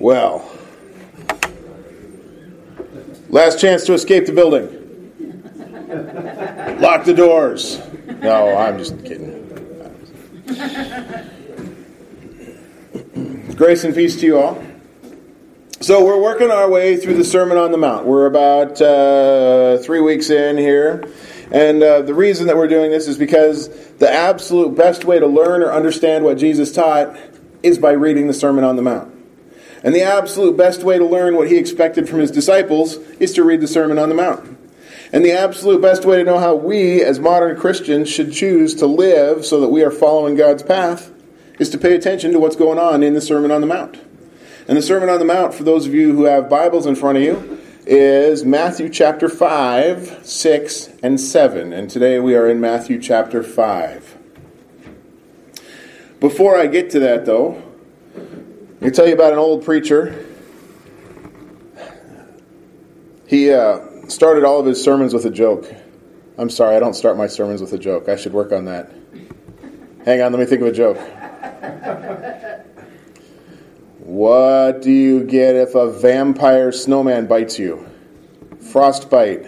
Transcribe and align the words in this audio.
Well, 0.00 0.50
last 3.28 3.60
chance 3.60 3.84
to 3.84 3.92
escape 3.92 4.24
the 4.24 4.32
building. 4.32 4.78
Lock 6.80 7.04
the 7.04 7.12
doors. 7.12 7.78
No, 8.22 8.56
I'm 8.56 8.78
just 8.78 8.98
kidding. 9.04 9.36
Grace 13.54 13.84
and 13.84 13.94
peace 13.94 14.18
to 14.20 14.26
you 14.26 14.38
all. 14.38 14.64
So, 15.82 16.02
we're 16.02 16.20
working 16.20 16.50
our 16.50 16.70
way 16.70 16.96
through 16.96 17.18
the 17.18 17.24
Sermon 17.24 17.58
on 17.58 17.70
the 17.70 17.78
Mount. 17.78 18.06
We're 18.06 18.24
about 18.24 18.80
uh, 18.80 19.76
three 19.82 20.00
weeks 20.00 20.30
in 20.30 20.56
here. 20.56 21.12
And 21.52 21.82
uh, 21.82 22.00
the 22.00 22.14
reason 22.14 22.46
that 22.46 22.56
we're 22.56 22.68
doing 22.68 22.90
this 22.90 23.06
is 23.06 23.18
because 23.18 23.68
the 23.96 24.10
absolute 24.10 24.74
best 24.74 25.04
way 25.04 25.18
to 25.18 25.26
learn 25.26 25.62
or 25.62 25.70
understand 25.72 26.24
what 26.24 26.38
Jesus 26.38 26.72
taught 26.72 27.18
is 27.62 27.76
by 27.76 27.92
reading 27.92 28.28
the 28.28 28.34
Sermon 28.34 28.64
on 28.64 28.76
the 28.76 28.82
Mount. 28.82 29.19
And 29.82 29.94
the 29.94 30.02
absolute 30.02 30.56
best 30.56 30.82
way 30.82 30.98
to 30.98 31.06
learn 31.06 31.36
what 31.36 31.48
he 31.48 31.56
expected 31.56 32.08
from 32.08 32.18
his 32.18 32.30
disciples 32.30 32.96
is 33.18 33.32
to 33.34 33.44
read 33.44 33.60
the 33.60 33.66
Sermon 33.66 33.98
on 33.98 34.08
the 34.08 34.14
Mount. 34.14 34.58
And 35.12 35.24
the 35.24 35.32
absolute 35.32 35.80
best 35.80 36.04
way 36.04 36.18
to 36.18 36.24
know 36.24 36.38
how 36.38 36.54
we, 36.54 37.02
as 37.02 37.18
modern 37.18 37.58
Christians, 37.58 38.08
should 38.08 38.32
choose 38.32 38.74
to 38.76 38.86
live 38.86 39.44
so 39.44 39.60
that 39.60 39.68
we 39.68 39.82
are 39.82 39.90
following 39.90 40.36
God's 40.36 40.62
path 40.62 41.10
is 41.58 41.70
to 41.70 41.78
pay 41.78 41.94
attention 41.94 42.32
to 42.32 42.38
what's 42.38 42.56
going 42.56 42.78
on 42.78 43.02
in 43.02 43.14
the 43.14 43.20
Sermon 43.20 43.50
on 43.50 43.60
the 43.60 43.66
Mount. 43.66 44.00
And 44.68 44.76
the 44.76 44.82
Sermon 44.82 45.08
on 45.08 45.18
the 45.18 45.24
Mount, 45.24 45.52
for 45.52 45.64
those 45.64 45.86
of 45.86 45.94
you 45.94 46.14
who 46.14 46.24
have 46.24 46.48
Bibles 46.48 46.86
in 46.86 46.94
front 46.94 47.18
of 47.18 47.24
you, 47.24 47.60
is 47.86 48.44
Matthew 48.44 48.88
chapter 48.88 49.28
5, 49.28 50.20
6, 50.24 50.90
and 51.02 51.20
7. 51.20 51.72
And 51.72 51.90
today 51.90 52.20
we 52.20 52.36
are 52.36 52.48
in 52.48 52.60
Matthew 52.60 53.00
chapter 53.00 53.42
5. 53.42 54.16
Before 56.20 56.56
I 56.56 56.66
get 56.66 56.90
to 56.90 57.00
that, 57.00 57.26
though, 57.26 57.60
let 58.80 58.82
me 58.82 58.90
tell 58.90 59.06
you 59.06 59.12
about 59.12 59.34
an 59.34 59.38
old 59.38 59.62
preacher. 59.62 60.26
He 63.26 63.52
uh, 63.52 63.80
started 64.08 64.42
all 64.42 64.58
of 64.58 64.64
his 64.64 64.82
sermons 64.82 65.12
with 65.12 65.26
a 65.26 65.30
joke. 65.30 65.70
I'm 66.38 66.48
sorry, 66.48 66.76
I 66.76 66.80
don't 66.80 66.94
start 66.94 67.18
my 67.18 67.26
sermons 67.26 67.60
with 67.60 67.74
a 67.74 67.78
joke. 67.78 68.08
I 68.08 68.16
should 68.16 68.32
work 68.32 68.52
on 68.52 68.64
that. 68.64 68.90
Hang 70.06 70.22
on, 70.22 70.32
let 70.32 70.40
me 70.40 70.46
think 70.46 70.62
of 70.62 70.68
a 70.68 70.72
joke. 70.72 70.96
What 73.98 74.80
do 74.80 74.90
you 74.90 75.24
get 75.24 75.56
if 75.56 75.74
a 75.74 75.90
vampire 75.92 76.72
snowman 76.72 77.26
bites 77.26 77.58
you? 77.58 77.86
Frostbite. 78.72 79.46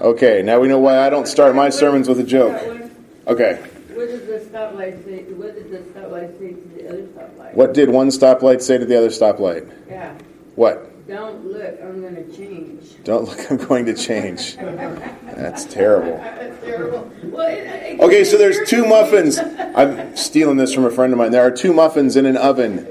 Okay, 0.00 0.40
now 0.42 0.60
we 0.60 0.68
know 0.68 0.78
why 0.78 0.98
I 0.98 1.10
don't 1.10 1.28
start 1.28 1.54
my 1.54 1.68
sermons 1.68 2.08
with 2.08 2.20
a 2.20 2.24
joke. 2.24 2.90
Okay. 3.26 3.62
What 3.94 4.08
did 4.08 4.26
the 4.26 4.38
stoplight 4.40 5.04
say? 5.04 5.22
What 5.32 5.54
did 5.54 5.70
the 5.70 5.78
stoplight 5.78 6.38
say 6.38 6.52
to 6.52 6.68
the 6.76 6.88
other 6.88 7.02
stoplight? 7.02 7.54
What 7.54 7.74
did 7.74 7.90
one 7.90 8.08
stoplight 8.08 8.60
say 8.60 8.78
to 8.78 8.84
the 8.84 8.96
other 8.96 9.08
stoplight? 9.08 9.70
Yeah. 9.88 10.18
What? 10.56 11.06
Don't 11.06 11.44
look. 11.46 11.78
I'm 11.82 12.00
going 12.00 12.16
to 12.16 12.36
change. 12.36 13.04
Don't 13.04 13.28
look, 13.28 13.50
I'm 13.50 13.58
going 13.58 13.84
to 13.86 13.94
change. 13.94 14.56
That's 14.56 15.64
terrible. 15.64 16.16
That's 16.16 16.64
terrible. 16.64 17.12
Well, 17.24 17.46
it, 17.46 17.58
it, 17.58 18.00
Okay, 18.00 18.24
so 18.24 18.38
there's 18.38 18.68
two 18.68 18.86
muffins. 18.86 19.38
I'm 19.38 20.16
stealing 20.16 20.56
this 20.56 20.72
from 20.72 20.86
a 20.86 20.90
friend 20.90 21.12
of 21.12 21.18
mine. 21.18 21.30
There 21.30 21.46
are 21.46 21.50
two 21.50 21.72
muffins 21.72 22.16
in 22.16 22.26
an 22.26 22.36
oven. 22.36 22.86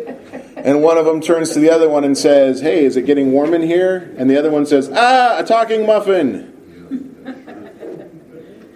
And 0.56 0.81
one 0.81 0.98
of 0.98 1.06
them 1.06 1.20
turns 1.20 1.50
to 1.52 1.59
the 1.59 1.70
other 1.70 1.90
one 1.90 2.04
and 2.06 2.18
says, 2.18 2.62
Hey, 2.62 2.86
is 2.86 2.96
it 2.96 3.06
getting 3.06 3.31
warm 3.31 3.54
in 3.54 3.64
here? 3.64 4.14
And 4.18 4.30
the 4.30 4.38
other 4.38 4.52
one 4.52 4.66
says, 4.66 4.90
Ah, 4.94 5.40
a 5.40 5.44
talking 5.44 5.86
muffin. 5.86 6.53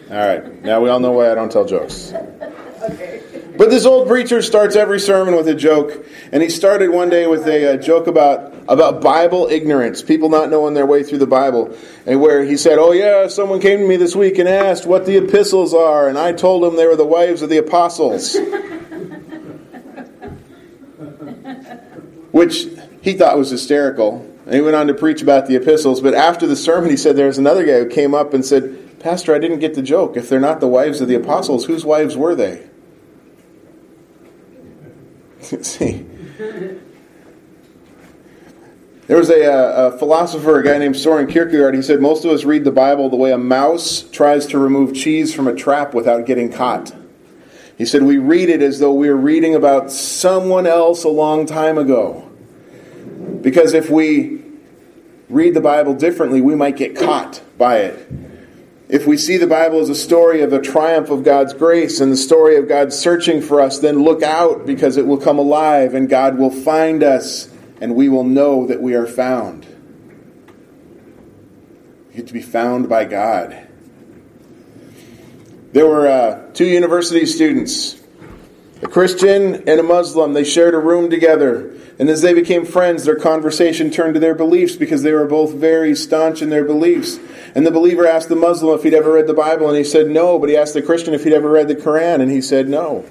All 0.09 0.15
right, 0.15 0.63
now 0.63 0.81
we 0.81 0.89
all 0.89 0.99
know 0.99 1.11
why 1.11 1.31
I 1.31 1.35
don't 1.35 1.51
tell 1.51 1.65
jokes. 1.65 2.13
Okay. 2.13 3.17
But 3.57 3.71
this 3.71 3.85
old 3.85 4.07
preacher 4.07 4.41
starts 4.41 4.75
every 4.75 4.99
sermon 4.99 5.35
with 5.35 5.47
a 5.47 5.55
joke, 5.55 6.05
and 6.31 6.43
he 6.43 6.49
started 6.49 6.91
one 6.91 7.09
day 7.09 7.25
with 7.25 7.47
a, 7.47 7.73
uh 7.73 7.77
joke 7.77 8.05
about 8.07 8.53
about 8.69 9.01
Bible 9.01 9.47
ignorance, 9.49 10.03
people 10.03 10.29
not 10.29 10.49
knowing 10.49 10.75
their 10.75 10.85
way 10.85 11.03
through 11.03 11.17
the 11.17 11.27
Bible, 11.27 11.75
and 12.05 12.21
where 12.21 12.45
he 12.45 12.55
said, 12.55 12.77
"Oh 12.77 12.91
yeah, 12.91 13.27
someone 13.27 13.59
came 13.59 13.79
to 13.79 13.87
me 13.87 13.97
this 13.97 14.15
week 14.15 14.37
and 14.37 14.47
asked 14.47 14.85
what 14.85 15.07
the 15.07 15.17
epistles 15.17 15.73
are, 15.73 16.07
and 16.07 16.19
I 16.19 16.33
told 16.33 16.63
him 16.63 16.75
they 16.75 16.85
were 16.85 16.95
the 16.95 17.03
wives 17.03 17.41
of 17.41 17.49
the 17.49 17.57
apostles," 17.57 18.37
which 22.31 22.67
he 23.01 23.13
thought 23.13 23.37
was 23.37 23.49
hysterical. 23.49 24.26
And 24.47 24.55
he 24.55 24.61
went 24.61 24.77
on 24.77 24.87
to 24.87 24.93
preach 24.93 25.21
about 25.21 25.47
the 25.47 25.57
epistles, 25.57 25.99
but 25.99 26.13
after 26.13 26.47
the 26.47 26.55
sermon, 26.55 26.89
he 26.89 26.95
said 26.95 27.17
there 27.17 27.27
was 27.27 27.37
another 27.37 27.65
guy 27.65 27.79
who 27.79 27.85
came 27.85 28.15
up 28.15 28.33
and 28.33 28.45
said, 28.45 28.97
"Pastor, 28.97 29.35
I 29.35 29.39
didn't 29.39 29.59
get 29.59 29.73
the 29.73 29.81
joke. 29.81 30.15
If 30.15 30.29
they're 30.29 30.39
not 30.39 30.61
the 30.61 30.69
wives 30.69 31.01
of 31.01 31.09
the 31.09 31.15
apostles, 31.15 31.65
whose 31.65 31.83
wives 31.83 32.15
were 32.15 32.33
they?" 32.33 32.65
See, 35.61 36.05
there 39.07 39.17
was 39.17 39.29
a, 39.29 39.51
uh, 39.51 39.91
a 39.93 39.97
philosopher, 39.97 40.59
a 40.59 40.63
guy 40.63 40.77
named 40.77 40.95
Soren 40.95 41.27
Kierkegaard. 41.27 41.75
He 41.75 41.81
said 41.81 41.99
most 41.99 42.23
of 42.23 42.31
us 42.31 42.45
read 42.45 42.63
the 42.63 42.71
Bible 42.71 43.09
the 43.09 43.17
way 43.17 43.33
a 43.33 43.37
mouse 43.37 44.01
tries 44.01 44.45
to 44.47 44.57
remove 44.57 44.93
cheese 44.93 45.35
from 45.35 45.49
a 45.49 45.55
trap 45.55 45.93
without 45.93 46.25
getting 46.25 46.53
caught. 46.53 46.95
He 47.77 47.85
said 47.85 48.03
we 48.03 48.17
read 48.17 48.47
it 48.47 48.61
as 48.61 48.79
though 48.79 48.93
we 48.93 49.09
are 49.09 49.17
reading 49.17 49.55
about 49.55 49.91
someone 49.91 50.65
else 50.65 51.03
a 51.03 51.09
long 51.09 51.45
time 51.45 51.77
ago. 51.77 52.26
Because 53.47 53.73
if 53.73 53.89
we 53.89 54.41
read 55.29 55.53
the 55.53 55.61
Bible 55.61 55.93
differently, 55.93 56.41
we 56.41 56.53
might 56.53 56.75
get 56.75 56.97
caught 56.97 57.41
by 57.57 57.77
it. 57.77 58.11
If 58.89 59.07
we 59.07 59.15
see 59.15 59.37
the 59.37 59.47
Bible 59.47 59.79
as 59.79 59.87
a 59.87 59.95
story 59.95 60.41
of 60.41 60.51
the 60.51 60.59
triumph 60.59 61.09
of 61.11 61.23
God's 61.23 61.53
grace 61.53 62.01
and 62.01 62.11
the 62.11 62.17
story 62.17 62.57
of 62.57 62.67
God 62.67 62.91
searching 62.91 63.41
for 63.41 63.61
us, 63.61 63.79
then 63.79 64.03
look 64.03 64.21
out 64.21 64.65
because 64.65 64.97
it 64.97 65.07
will 65.07 65.17
come 65.17 65.39
alive 65.39 65.93
and 65.93 66.09
God 66.09 66.37
will 66.37 66.51
find 66.51 67.03
us 67.03 67.49
and 67.79 67.95
we 67.95 68.09
will 68.09 68.25
know 68.25 68.67
that 68.67 68.81
we 68.81 68.95
are 68.95 69.07
found. 69.07 69.65
Get 72.13 72.27
to 72.27 72.33
be 72.33 72.41
found 72.41 72.89
by 72.89 73.05
God. 73.05 73.65
There 75.71 75.87
were 75.87 76.07
uh, 76.07 76.51
two 76.51 76.65
university 76.65 77.25
students, 77.25 77.96
a 78.81 78.87
Christian 78.87 79.55
and 79.67 79.79
a 79.79 79.83
Muslim. 79.83 80.33
They 80.33 80.43
shared 80.43 80.73
a 80.73 80.79
room 80.79 81.09
together. 81.09 81.73
And 81.99 82.09
as 82.09 82.21
they 82.21 82.33
became 82.33 82.65
friends, 82.65 83.05
their 83.05 83.15
conversation 83.15 83.89
turned 83.89 84.13
to 84.13 84.19
their 84.19 84.35
beliefs 84.35 84.75
because 84.75 85.01
they 85.01 85.13
were 85.13 85.25
both 85.25 85.53
very 85.53 85.95
staunch 85.95 86.41
in 86.41 86.49
their 86.49 86.63
beliefs. 86.63 87.19
And 87.55 87.65
the 87.65 87.71
believer 87.71 88.05
asked 88.05 88.29
the 88.29 88.35
Muslim 88.35 88.77
if 88.77 88.83
he'd 88.83 88.93
ever 88.93 89.13
read 89.13 89.27
the 89.27 89.33
Bible, 89.33 89.67
and 89.67 89.77
he 89.77 89.83
said 89.83 90.07
no. 90.07 90.37
But 90.37 90.49
he 90.49 90.57
asked 90.57 90.75
the 90.75 90.81
Christian 90.83 91.13
if 91.13 91.23
he'd 91.23 91.33
ever 91.33 91.49
read 91.49 91.67
the 91.67 91.75
Quran, 91.75 92.21
and 92.21 92.29
he 92.29 92.41
said 92.41 92.69
no. 92.69 93.05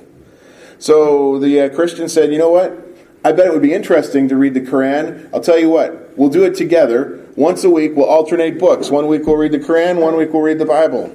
So 0.79 1.39
the 1.39 1.63
uh, 1.63 1.69
Christian 1.71 2.09
said, 2.09 2.31
You 2.31 2.39
know 2.39 2.51
what? 2.51 2.87
I 3.25 3.33
bet 3.33 3.47
it 3.47 3.53
would 3.53 3.63
be 3.63 3.75
interesting 3.75 4.29
to 4.29 4.37
read 4.37 4.55
the 4.55 4.61
Quran. 4.61 5.29
I'll 5.35 5.41
tell 5.41 5.59
you 5.59 5.69
what, 5.69 6.17
we'll 6.17 6.29
do 6.29 6.45
it 6.45 6.55
together. 6.55 7.27
Once 7.35 7.65
a 7.65 7.71
week, 7.71 7.97
we'll 7.97 8.07
alternate 8.07 8.57
books. 8.57 8.89
One 8.89 9.09
week 9.09 9.27
we'll 9.27 9.37
read 9.37 9.51
the 9.51 9.59
Quran, 9.59 10.01
one 10.01 10.17
week 10.17 10.33
we'll 10.33 10.43
read 10.43 10.61
the 10.61 10.65
Bible. 10.65 11.13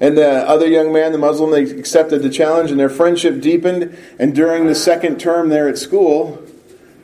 And 0.00 0.16
the 0.18 0.48
other 0.48 0.66
young 0.66 0.92
man, 0.92 1.12
the 1.12 1.18
Muslim, 1.18 1.50
they 1.50 1.64
accepted 1.64 2.22
the 2.22 2.28
challenge, 2.28 2.70
and 2.70 2.78
their 2.78 2.90
friendship 2.90 3.40
deepened. 3.40 3.96
And 4.18 4.34
during 4.34 4.66
the 4.66 4.74
second 4.74 5.18
term 5.18 5.48
there 5.48 5.68
at 5.68 5.78
school, 5.78 6.42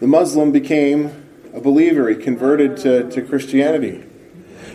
the 0.01 0.07
Muslim 0.07 0.53
became 0.53 1.11
a 1.55 1.61
believer. 1.61 2.09
He 2.09 2.17
converted 2.17 2.77
to, 2.79 3.11
to 3.11 3.23
Christianity. 3.23 4.05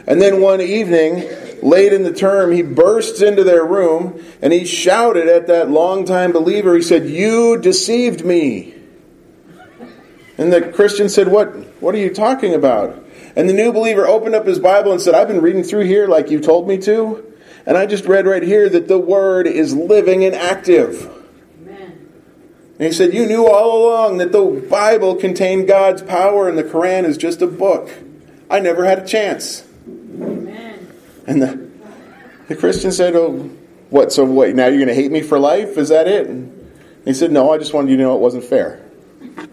And 0.08 0.22
then 0.22 0.42
one 0.42 0.62
evening, 0.62 1.28
late 1.62 1.94
in 1.94 2.04
the 2.04 2.14
term, 2.14 2.52
he 2.52 2.62
bursts 2.62 3.22
into 3.22 3.44
their 3.44 3.66
room 3.66 4.24
and 4.42 4.54
he 4.54 4.66
shouted 4.66 5.28
at 5.28 5.48
that 5.48 5.70
longtime 5.70 6.32
believer, 6.32 6.76
he 6.76 6.82
said, 6.82 7.10
You 7.10 7.60
deceived 7.60 8.24
me. 8.24 8.74
And 10.38 10.54
the 10.54 10.62
Christian 10.62 11.10
said, 11.10 11.28
What, 11.28 11.50
what 11.82 11.94
are 11.94 11.98
you 11.98 12.14
talking 12.14 12.54
about? 12.54 13.04
And 13.36 13.50
the 13.50 13.54
new 13.54 13.74
believer 13.74 14.08
opened 14.08 14.34
up 14.34 14.48
his 14.48 14.60
Bible 14.60 14.92
and 14.94 15.02
said, 15.02 15.14
I've 15.14 15.28
been 15.28 15.42
reading 15.42 15.64
through 15.64 15.86
here 15.86 16.08
like 16.08 16.32
you 16.32 16.40
told 16.40 16.68
me 16.68 16.78
to. 16.80 17.27
And 17.68 17.78
I 17.78 17.86
just 17.86 18.06
read 18.06 18.26
right 18.26 18.42
here 18.42 18.70
that 18.70 18.88
the 18.88 18.98
Word 18.98 19.46
is 19.46 19.76
living 19.76 20.24
and 20.24 20.34
active. 20.34 21.12
Amen. 21.62 22.10
And 22.80 22.88
he 22.88 22.94
said, 22.94 23.14
You 23.14 23.26
knew 23.26 23.46
all 23.46 23.86
along 23.86 24.20
that 24.20 24.32
the 24.32 24.66
Bible 24.70 25.16
contained 25.16 25.68
God's 25.68 26.02
power 26.02 26.48
and 26.48 26.58
the 26.58 26.64
Quran 26.64 27.04
is 27.04 27.18
just 27.18 27.42
a 27.42 27.48
book. 27.48 27.90
I 28.50 28.62
never 28.62 28.86
had 28.86 29.00
a 29.00 29.06
chance. 29.06 29.68
Amen. 29.86 30.90
And 31.28 31.42
the, 31.42 31.70
the 32.48 32.56
Christian 32.56 32.94
said, 32.94 33.18
Oh, 33.18 33.52
what? 33.90 34.14
So, 34.14 34.24
what? 34.24 34.56
Now 34.56 34.68
you're 34.68 34.78
going 34.78 34.88
to 34.88 34.96
hate 34.96 35.12
me 35.12 35.22
for 35.22 35.38
life? 35.38 35.78
Is 35.78 35.90
that 35.90 36.08
it? 36.08 36.28
And 36.28 36.72
he 37.04 37.14
said, 37.14 37.34
No, 37.34 37.52
I 37.52 37.58
just 37.58 37.74
wanted 37.74 37.92
you 37.92 37.98
to 37.98 38.04
know 38.04 38.16
it 38.16 38.22
wasn't 38.22 38.46
fair. 38.46 38.82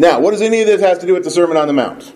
Now, 0.00 0.20
what 0.20 0.30
does 0.30 0.42
any 0.42 0.60
of 0.60 0.68
this 0.68 0.80
have 0.80 1.00
to 1.00 1.08
do 1.08 1.14
with 1.14 1.24
the 1.24 1.30
Sermon 1.30 1.56
on 1.56 1.66
the 1.66 1.72
Mount? 1.72 2.14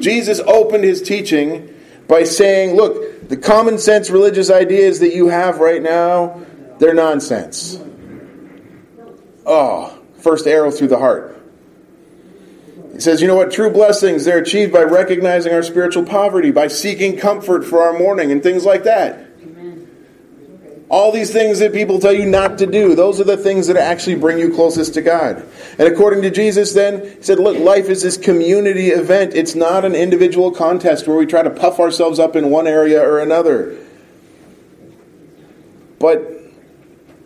Jesus 0.00 0.40
opened 0.40 0.82
his 0.82 1.00
teaching 1.02 1.72
by 2.10 2.24
saying, 2.24 2.74
Look, 2.74 3.28
the 3.28 3.36
common 3.36 3.78
sense 3.78 4.10
religious 4.10 4.50
ideas 4.50 4.98
that 4.98 5.14
you 5.14 5.28
have 5.28 5.60
right 5.60 5.80
now, 5.80 6.44
they're 6.78 6.92
nonsense. 6.92 7.80
Oh, 9.46 9.96
first 10.18 10.48
arrow 10.48 10.72
through 10.72 10.88
the 10.88 10.98
heart. 10.98 11.40
He 12.92 13.00
says, 13.00 13.22
you 13.22 13.28
know 13.28 13.36
what? 13.36 13.52
True 13.52 13.70
blessings, 13.70 14.24
they're 14.24 14.38
achieved 14.38 14.72
by 14.72 14.82
recognizing 14.82 15.54
our 15.54 15.62
spiritual 15.62 16.04
poverty, 16.04 16.50
by 16.50 16.66
seeking 16.66 17.16
comfort 17.16 17.64
for 17.64 17.80
our 17.80 17.96
mourning, 17.96 18.32
and 18.32 18.42
things 18.42 18.64
like 18.64 18.82
that. 18.84 19.29
All 20.90 21.12
these 21.12 21.32
things 21.32 21.60
that 21.60 21.72
people 21.72 22.00
tell 22.00 22.12
you 22.12 22.26
not 22.26 22.58
to 22.58 22.66
do, 22.66 22.96
those 22.96 23.20
are 23.20 23.24
the 23.24 23.36
things 23.36 23.68
that 23.68 23.76
actually 23.76 24.16
bring 24.16 24.40
you 24.40 24.52
closest 24.52 24.94
to 24.94 25.02
God. 25.02 25.46
And 25.78 25.86
according 25.86 26.22
to 26.22 26.30
Jesus, 26.30 26.72
then, 26.72 27.02
he 27.16 27.22
said, 27.22 27.38
Look, 27.38 27.56
life 27.58 27.88
is 27.88 28.02
this 28.02 28.16
community 28.16 28.88
event. 28.88 29.34
It's 29.34 29.54
not 29.54 29.84
an 29.84 29.94
individual 29.94 30.50
contest 30.50 31.06
where 31.06 31.16
we 31.16 31.26
try 31.26 31.44
to 31.44 31.50
puff 31.50 31.78
ourselves 31.78 32.18
up 32.18 32.34
in 32.34 32.50
one 32.50 32.66
area 32.66 33.00
or 33.00 33.20
another. 33.20 33.78
But 36.00 36.28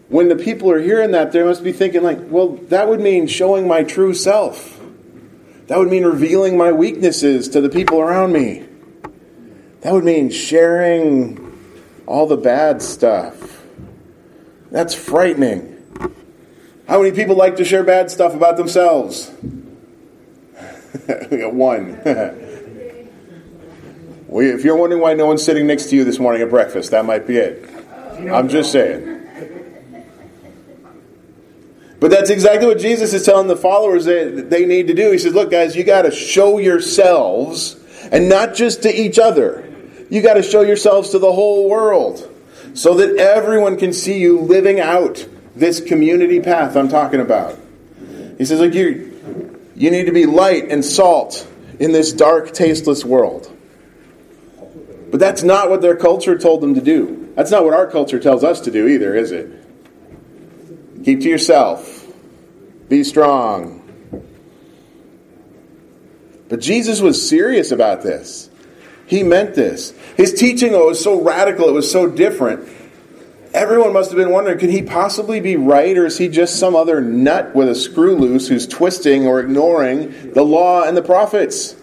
when 0.08 0.28
the 0.28 0.36
people 0.36 0.70
are 0.70 0.80
hearing 0.80 1.12
that, 1.12 1.32
they 1.32 1.42
must 1.42 1.64
be 1.64 1.72
thinking, 1.72 2.02
like, 2.02 2.18
well, 2.24 2.56
that 2.68 2.86
would 2.86 3.00
mean 3.00 3.26
showing 3.28 3.66
my 3.66 3.82
true 3.82 4.12
self. 4.12 4.78
That 5.68 5.78
would 5.78 5.88
mean 5.88 6.04
revealing 6.04 6.58
my 6.58 6.70
weaknesses 6.70 7.48
to 7.48 7.62
the 7.62 7.70
people 7.70 7.98
around 7.98 8.34
me. 8.34 8.66
That 9.80 9.94
would 9.94 10.04
mean 10.04 10.28
sharing 10.28 11.40
all 12.06 12.26
the 12.26 12.36
bad 12.36 12.82
stuff. 12.82 13.53
That's 14.74 14.92
frightening. 14.92 15.70
How 16.88 17.00
many 17.00 17.14
people 17.14 17.36
like 17.36 17.54
to 17.58 17.64
share 17.64 17.84
bad 17.84 18.10
stuff 18.10 18.34
about 18.34 18.56
themselves? 18.56 19.30
we 21.30 21.36
got 21.36 21.54
one. 21.54 21.90
if 24.32 24.64
you're 24.64 24.74
wondering 24.74 25.00
why 25.00 25.14
no 25.14 25.26
one's 25.26 25.44
sitting 25.44 25.68
next 25.68 25.90
to 25.90 25.96
you 25.96 26.02
this 26.02 26.18
morning 26.18 26.42
at 26.42 26.50
breakfast, 26.50 26.90
that 26.90 27.04
might 27.04 27.24
be 27.24 27.36
it. 27.36 27.70
I'm 28.28 28.48
just 28.48 28.72
saying. 28.72 29.20
But 32.00 32.10
that's 32.10 32.30
exactly 32.30 32.66
what 32.66 32.80
Jesus 32.80 33.14
is 33.14 33.24
telling 33.24 33.46
the 33.46 33.54
followers 33.54 34.06
that 34.06 34.50
they 34.50 34.66
need 34.66 34.88
to 34.88 34.94
do. 34.94 35.12
He 35.12 35.18
says, 35.18 35.34
Look, 35.34 35.52
guys, 35.52 35.76
you 35.76 35.84
got 35.84 36.02
to 36.02 36.10
show 36.10 36.58
yourselves, 36.58 37.76
and 38.10 38.28
not 38.28 38.56
just 38.56 38.82
to 38.82 38.92
each 38.92 39.20
other. 39.20 39.72
You 40.10 40.20
got 40.20 40.34
to 40.34 40.42
show 40.42 40.62
yourselves 40.62 41.10
to 41.10 41.20
the 41.20 41.30
whole 41.32 41.70
world 41.70 42.33
so 42.74 42.94
that 42.94 43.16
everyone 43.16 43.78
can 43.78 43.92
see 43.92 44.18
you 44.18 44.40
living 44.40 44.80
out 44.80 45.26
this 45.56 45.80
community 45.80 46.40
path 46.40 46.76
I'm 46.76 46.88
talking 46.88 47.20
about. 47.20 47.58
He 48.36 48.44
says, 48.44 48.60
like 48.60 48.74
you, 48.74 49.60
you 49.76 49.90
need 49.90 50.06
to 50.06 50.12
be 50.12 50.26
light 50.26 50.70
and 50.70 50.84
salt 50.84 51.48
in 51.78 51.92
this 51.92 52.12
dark, 52.12 52.52
tasteless 52.52 53.04
world. 53.04 53.50
But 55.10 55.20
that's 55.20 55.44
not 55.44 55.70
what 55.70 55.80
their 55.80 55.96
culture 55.96 56.36
told 56.36 56.60
them 56.60 56.74
to 56.74 56.80
do. 56.80 57.32
That's 57.36 57.52
not 57.52 57.64
what 57.64 57.74
our 57.74 57.88
culture 57.88 58.18
tells 58.18 58.42
us 58.42 58.62
to 58.62 58.70
do 58.72 58.88
either, 58.88 59.14
is 59.14 59.30
it? 59.30 59.48
Keep 61.04 61.20
to 61.20 61.28
yourself. 61.28 62.06
Be 62.88 63.04
strong. 63.04 63.80
But 66.48 66.60
Jesus 66.60 67.00
was 67.00 67.28
serious 67.28 67.70
about 67.70 68.02
this. 68.02 68.50
He 69.06 69.22
meant 69.22 69.54
this. 69.54 69.92
His 70.16 70.34
teaching 70.34 70.72
though, 70.72 70.86
was 70.86 71.02
so 71.02 71.20
radical, 71.20 71.68
it 71.68 71.72
was 71.72 71.90
so 71.90 72.08
different. 72.08 72.68
Everyone 73.52 73.92
must 73.92 74.10
have 74.10 74.16
been 74.16 74.30
wondering 74.30 74.58
could 74.58 74.70
he 74.70 74.82
possibly 74.82 75.40
be 75.40 75.56
right, 75.56 75.96
or 75.96 76.06
is 76.06 76.18
he 76.18 76.28
just 76.28 76.58
some 76.58 76.74
other 76.74 77.00
nut 77.00 77.54
with 77.54 77.68
a 77.68 77.74
screw 77.74 78.16
loose 78.16 78.48
who's 78.48 78.66
twisting 78.66 79.26
or 79.26 79.40
ignoring 79.40 80.32
the 80.32 80.42
law 80.42 80.82
and 80.82 80.96
the 80.96 81.02
prophets? 81.02 81.76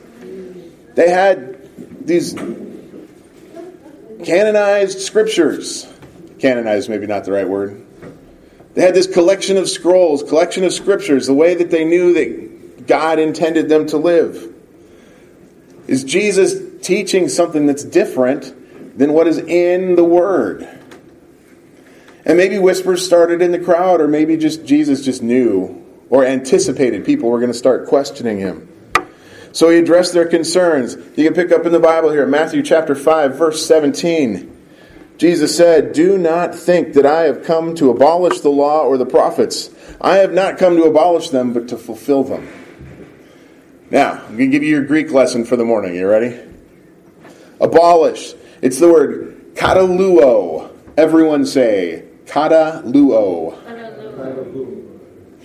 They 0.96 1.10
had 1.10 2.06
these 2.06 2.34
canonized 4.26 5.00
scriptures. 5.00 5.88
Canonized, 6.40 6.90
maybe 6.90 7.08
not 7.08 7.24
the 7.24 7.32
right 7.32 7.48
word. 7.48 7.86
They 8.74 8.82
had 8.82 8.94
this 8.94 9.08
collection 9.08 9.58
of 9.58 9.70
scrolls, 9.70 10.24
collection 10.24 10.64
of 10.64 10.74
scriptures, 10.74 11.28
the 11.28 11.34
way 11.34 11.56
that 11.56 11.72
they 11.72 11.86
knew 11.86 12.14
that 12.14 12.88
God 12.88 13.20
intended 13.20 13.70
them 13.70 13.86
to 13.88 13.98
live. 13.98 14.54
Is 15.88 16.04
Jesus 16.04 16.71
teaching 16.82 17.30
something 17.30 17.66
that's 17.66 17.84
different 17.84 18.98
than 18.98 19.14
what 19.14 19.28
is 19.28 19.38
in 19.38 19.96
the 19.96 20.04
Word? 20.04 20.68
And 22.26 22.38
maybe 22.38 22.60
whispers 22.60 23.06
started 23.06 23.42
in 23.42 23.52
the 23.52 23.60
crowd, 23.60 24.02
or 24.02 24.08
maybe 24.08 24.38
just 24.38 24.66
Jesus 24.66 25.04
just 25.04 25.24
knew 25.24 25.82
or 26.10 26.26
anticipated 26.26 27.06
people 27.06 27.30
were 27.30 27.40
going 27.40 27.52
to 27.52 27.58
start 27.58 27.88
questioning 27.88 28.38
him. 28.38 28.68
So 29.54 29.70
he 29.70 29.80
addressed 29.80 30.14
their 30.14 30.28
concerns. 30.28 30.96
You 31.18 31.26
can 31.26 31.34
pick 31.34 31.52
up 31.52 31.66
in 31.66 31.72
the 31.72 31.80
Bible 31.80 32.12
here, 32.12 32.26
Matthew 32.28 32.62
chapter 32.62 32.96
5, 32.96 33.38
verse 33.38 33.66
17. 33.66 34.58
Jesus 35.18 35.56
said, 35.56 35.94
Do 35.94 36.18
not 36.18 36.54
think 36.56 36.94
that 36.94 37.06
I 37.06 37.22
have 37.22 37.44
come 37.44 37.76
to 37.76 37.90
abolish 37.92 38.42
the 38.42 38.50
law 38.50 38.84
or 38.84 38.98
the 38.98 39.06
prophets. 39.06 39.70
I 40.00 40.18
have 40.18 40.34
not 40.34 40.58
come 40.58 40.78
to 40.78 40.84
abolish 40.84 41.30
them, 41.30 41.54
but 41.54 41.68
to 41.70 41.78
fulfill 41.78 42.24
them. 42.24 42.48
Now, 43.90 44.14
I'm 44.14 44.38
going 44.38 44.38
to 44.38 44.48
give 44.48 44.64
you 44.64 44.70
your 44.70 44.86
Greek 44.86 45.12
lesson 45.12 45.46
for 45.46 45.58
the 45.58 45.66
morning. 45.66 45.96
You 45.96 46.08
ready? 46.08 46.51
Abolish. 47.62 48.34
It's 48.62 48.80
the 48.80 48.92
word 48.92 49.56
kataluo. 49.56 50.70
Everyone 50.98 51.46
say 51.46 52.04
kataluo. 52.26 53.58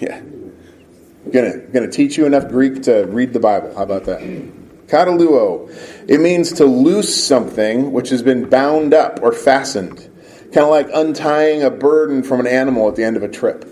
Yeah. 0.00 0.16
I'm 0.16 1.32
gonna, 1.32 1.58
gonna 1.58 1.90
teach 1.90 2.16
you 2.16 2.26
enough 2.26 2.48
Greek 2.48 2.82
to 2.82 3.04
read 3.04 3.32
the 3.32 3.40
Bible. 3.40 3.74
How 3.74 3.82
about 3.82 4.04
that? 4.04 4.20
Kataluo. 4.86 5.70
It 6.08 6.20
means 6.20 6.52
to 6.54 6.64
loose 6.64 7.26
something 7.26 7.92
which 7.92 8.10
has 8.10 8.22
been 8.22 8.48
bound 8.48 8.94
up 8.94 9.20
or 9.22 9.32
fastened. 9.32 10.08
Kind 10.52 10.58
of 10.58 10.68
like 10.68 10.88
untying 10.94 11.62
a 11.62 11.70
burden 11.70 12.22
from 12.22 12.40
an 12.40 12.46
animal 12.46 12.88
at 12.88 12.96
the 12.96 13.04
end 13.04 13.16
of 13.16 13.22
a 13.22 13.28
trip. 13.28 13.64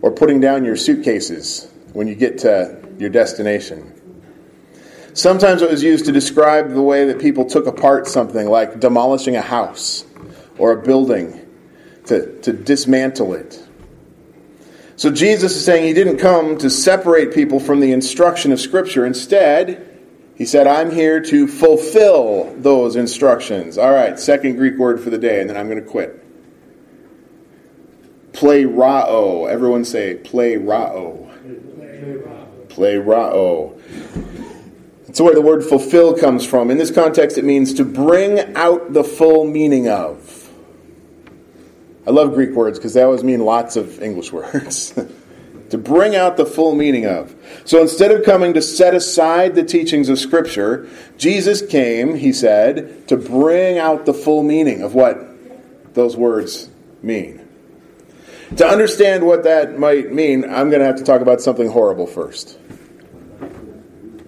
Or 0.00 0.12
putting 0.12 0.40
down 0.40 0.64
your 0.64 0.76
suitcases 0.76 1.68
when 1.92 2.06
you 2.06 2.14
get 2.14 2.38
to 2.38 2.80
your 2.98 3.10
destination. 3.10 3.93
Sometimes 5.14 5.62
it 5.62 5.70
was 5.70 5.82
used 5.82 6.06
to 6.06 6.12
describe 6.12 6.70
the 6.70 6.82
way 6.82 7.06
that 7.06 7.20
people 7.20 7.44
took 7.44 7.66
apart 7.66 8.08
something, 8.08 8.48
like 8.48 8.80
demolishing 8.80 9.36
a 9.36 9.40
house 9.40 10.04
or 10.58 10.72
a 10.72 10.82
building, 10.82 11.40
to, 12.06 12.40
to 12.40 12.52
dismantle 12.52 13.32
it. 13.34 13.64
So 14.96 15.10
Jesus 15.10 15.54
is 15.56 15.64
saying 15.64 15.86
he 15.86 15.94
didn't 15.94 16.18
come 16.18 16.58
to 16.58 16.68
separate 16.68 17.32
people 17.32 17.60
from 17.60 17.80
the 17.80 17.92
instruction 17.92 18.52
of 18.52 18.60
Scripture. 18.60 19.06
Instead, 19.06 20.00
he 20.34 20.44
said, 20.44 20.66
I'm 20.66 20.90
here 20.90 21.20
to 21.20 21.46
fulfill 21.46 22.52
those 22.56 22.96
instructions. 22.96 23.78
All 23.78 23.92
right, 23.92 24.18
second 24.18 24.56
Greek 24.56 24.76
word 24.78 25.00
for 25.00 25.10
the 25.10 25.18
day, 25.18 25.40
and 25.40 25.48
then 25.48 25.56
I'm 25.56 25.68
going 25.68 25.82
to 25.82 25.88
quit. 25.88 26.20
Plerao. 28.32 29.48
Everyone 29.48 29.84
say 29.84 30.16
plerao. 30.16 31.30
Plerao. 32.68 33.80
It's 35.14 35.20
where 35.20 35.32
the 35.32 35.40
word 35.40 35.62
fulfill 35.62 36.18
comes 36.18 36.44
from. 36.44 36.72
In 36.72 36.78
this 36.78 36.90
context, 36.90 37.38
it 37.38 37.44
means 37.44 37.74
to 37.74 37.84
bring 37.84 38.56
out 38.56 38.94
the 38.94 39.04
full 39.04 39.46
meaning 39.46 39.88
of. 39.88 40.50
I 42.04 42.10
love 42.10 42.34
Greek 42.34 42.50
words 42.50 42.80
because 42.80 42.94
they 42.94 43.02
always 43.04 43.22
mean 43.22 43.44
lots 43.44 43.76
of 43.76 44.02
English 44.02 44.32
words. 44.32 44.92
to 45.70 45.78
bring 45.78 46.16
out 46.16 46.36
the 46.36 46.44
full 46.44 46.74
meaning 46.74 47.06
of. 47.06 47.32
So 47.64 47.80
instead 47.80 48.10
of 48.10 48.24
coming 48.24 48.54
to 48.54 48.60
set 48.60 48.92
aside 48.92 49.54
the 49.54 49.62
teachings 49.62 50.08
of 50.08 50.18
Scripture, 50.18 50.88
Jesus 51.16 51.64
came, 51.64 52.16
he 52.16 52.32
said, 52.32 53.06
to 53.06 53.16
bring 53.16 53.78
out 53.78 54.06
the 54.06 54.14
full 54.14 54.42
meaning 54.42 54.82
of 54.82 54.96
what 54.96 55.24
those 55.94 56.16
words 56.16 56.68
mean. 57.04 57.40
To 58.56 58.66
understand 58.66 59.24
what 59.24 59.44
that 59.44 59.78
might 59.78 60.12
mean, 60.12 60.42
I'm 60.42 60.70
going 60.70 60.80
to 60.80 60.86
have 60.86 60.96
to 60.96 61.04
talk 61.04 61.20
about 61.20 61.40
something 61.40 61.68
horrible 61.68 62.08
first. 62.08 62.58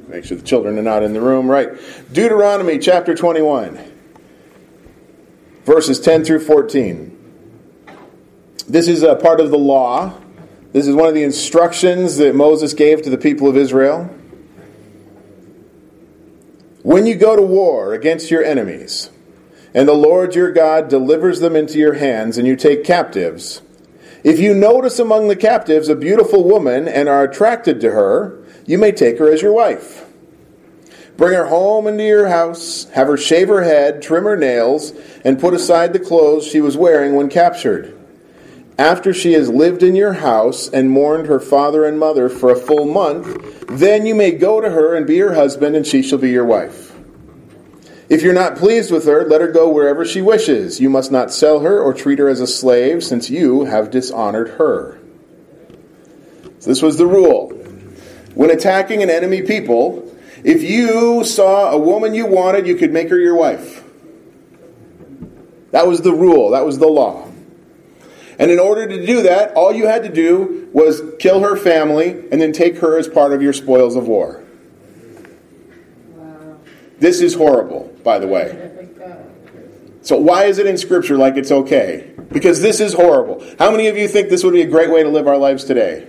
Make 0.09 0.25
sure 0.25 0.37
the 0.37 0.45
children 0.45 0.79
are 0.79 0.83
not 0.83 1.03
in 1.03 1.13
the 1.13 1.21
room, 1.21 1.49
right? 1.49 1.71
Deuteronomy 2.13 2.79
chapter 2.79 3.15
21, 3.15 3.79
verses 5.65 6.01
10 6.01 6.25
through 6.25 6.41
14. 6.41 7.13
This 8.69 8.89
is 8.89 9.03
a 9.03 9.17
part 9.17 9.41
of 9.41 9.51
the 9.51 9.59
law 9.59 10.15
this 10.77 10.87
is 10.87 10.95
one 10.95 11.09
of 11.09 11.15
the 11.15 11.23
instructions 11.23 12.19
that 12.19 12.35
Moses 12.35 12.75
gave 12.75 13.01
to 13.01 13.09
the 13.09 13.17
people 13.17 13.49
of 13.49 13.57
Israel. 13.57 14.15
When 16.83 17.07
you 17.07 17.15
go 17.15 17.35
to 17.35 17.41
war 17.41 17.95
against 17.95 18.31
your 18.31 18.45
enemies, 18.45 19.09
and 19.73 19.89
the 19.89 19.95
Lord 19.95 20.35
your 20.35 20.53
God 20.53 20.89
delivers 20.89 21.41
them 21.41 21.57
into 21.57 21.79
your 21.79 21.95
hands, 21.95 22.37
and 22.37 22.47
you 22.47 22.57
take 22.57 22.85
captives, 22.85 23.63
if 24.23 24.39
you 24.39 24.53
notice 24.53 24.99
among 24.99 25.29
the 25.29 25.37
captives 25.37 25.89
a 25.89 25.97
beautiful 25.97 26.45
woman 26.45 26.89
and 26.89 27.09
are 27.09 27.25
attracted 27.25 27.81
to 27.81 27.93
her, 27.93 28.45
you 28.67 28.79
may 28.79 28.93
take 28.93 29.19
her 29.19 29.33
as 29.33 29.41
your 29.41 29.53
wife. 29.53 30.05
Bring 31.17 31.35
her 31.35 31.47
home 31.47 31.87
into 31.87 32.05
your 32.05 32.29
house, 32.29 32.85
have 32.91 33.07
her 33.07 33.17
shave 33.17 33.49
her 33.49 33.63
head, 33.63 34.03
trim 34.03 34.25
her 34.25 34.37
nails, 34.37 34.93
and 35.25 35.41
put 35.41 35.55
aside 35.55 35.93
the 35.93 35.99
clothes 35.99 36.47
she 36.47 36.61
was 36.61 36.77
wearing 36.77 37.15
when 37.15 37.31
captured. 37.31 37.97
After 38.79 39.15
she 39.15 39.33
has 39.33 39.49
lived 39.49 39.83
in 39.83 39.97
your 39.97 40.13
house 40.13 40.69
and 40.69 40.91
mourned 40.91 41.29
her 41.29 41.41
father 41.41 41.87
and 41.87 41.99
mother 41.99 42.29
for 42.29 42.51
a 42.51 42.57
full 42.57 42.85
month, 42.85 43.67
then 43.69 44.05
you 44.05 44.15
may 44.15 44.33
go 44.33 44.61
to 44.61 44.69
her 44.69 44.95
and 44.95 45.07
be 45.07 45.19
her 45.19 45.33
husband, 45.33 45.75
and 45.75 45.87
she 45.87 46.03
shall 46.03 46.19
be 46.19 46.31
your 46.31 46.45
wife. 46.45 46.93
If 48.11 48.23
you're 48.23 48.35
not 48.35 48.57
pleased 48.57 48.93
with 48.93 49.07
her, 49.07 49.25
let 49.25 49.41
her 49.41 49.51
go 49.51 49.71
wherever 49.71 50.05
she 50.05 50.21
wishes. 50.21 50.79
You 50.79 50.91
must 50.91 51.11
not 51.11 51.33
sell 51.33 51.61
her 51.61 51.81
or 51.81 51.95
treat 51.95 52.19
her 52.19 52.29
as 52.29 52.41
a 52.41 52.47
slave, 52.47 53.03
since 53.03 53.31
you 53.31 53.65
have 53.65 53.91
dishonored 53.91 54.51
her. 54.51 54.99
So 56.59 56.71
this 56.71 56.83
was 56.83 56.99
the 56.99 57.07
rule. 57.07 57.66
When 58.37 58.51
attacking 58.51 59.03
an 59.03 59.09
enemy 59.09 59.41
people, 59.41 60.15
if 60.45 60.63
you 60.63 61.25
saw 61.25 61.71
a 61.71 61.79
woman 61.79 62.13
you 62.13 62.27
wanted, 62.27 62.67
you 62.67 62.77
could 62.77 62.93
make 62.93 63.09
her 63.09 63.19
your 63.19 63.35
wife. 63.35 63.83
That 65.71 65.87
was 65.87 66.03
the 66.03 66.13
rule, 66.13 66.51
that 66.51 66.65
was 66.65 66.79
the 66.79 66.87
law. 66.87 67.27
And 68.39 68.51
in 68.51 68.59
order 68.59 68.87
to 68.87 69.07
do 69.07 69.23
that, 69.23 69.55
all 69.55 69.73
you 69.73 69.87
had 69.87 70.03
to 70.03 70.11
do 70.11 70.69
was 70.75 71.01
kill 71.19 71.41
her 71.41 71.57
family 71.57 72.11
and 72.31 72.39
then 72.39 72.53
take 72.53 72.77
her 72.81 72.99
as 72.99 73.09
part 73.09 73.33
of 73.33 73.41
your 73.41 73.55
spoils 73.55 73.97
of 73.97 74.07
war. 74.07 74.45
Wow. 76.11 76.59
This 76.99 77.23
is 77.23 77.35
horrible, 77.35 77.91
by 78.05 78.19
the 78.19 78.27
way. 78.27 78.71
So, 80.03 80.19
why 80.19 80.45
is 80.45 80.59
it 80.59 80.67
in 80.67 80.77
Scripture 80.77 81.17
like 81.17 81.39
it's 81.39 81.51
okay? 81.51 82.13
Because 82.31 82.61
this 82.61 82.81
is 82.81 82.93
horrible. 82.93 83.43
How 83.59 83.71
many 83.71 83.87
of 83.87 83.97
you 83.97 84.07
think 84.09 84.29
this 84.29 84.45
would 84.45 84.53
be 84.53 84.61
a 84.61 84.67
great 84.67 84.91
way 84.91 85.03
to 85.03 85.09
live 85.09 85.27
our 85.27 85.39
lives 85.39 85.65
today? 85.65 86.07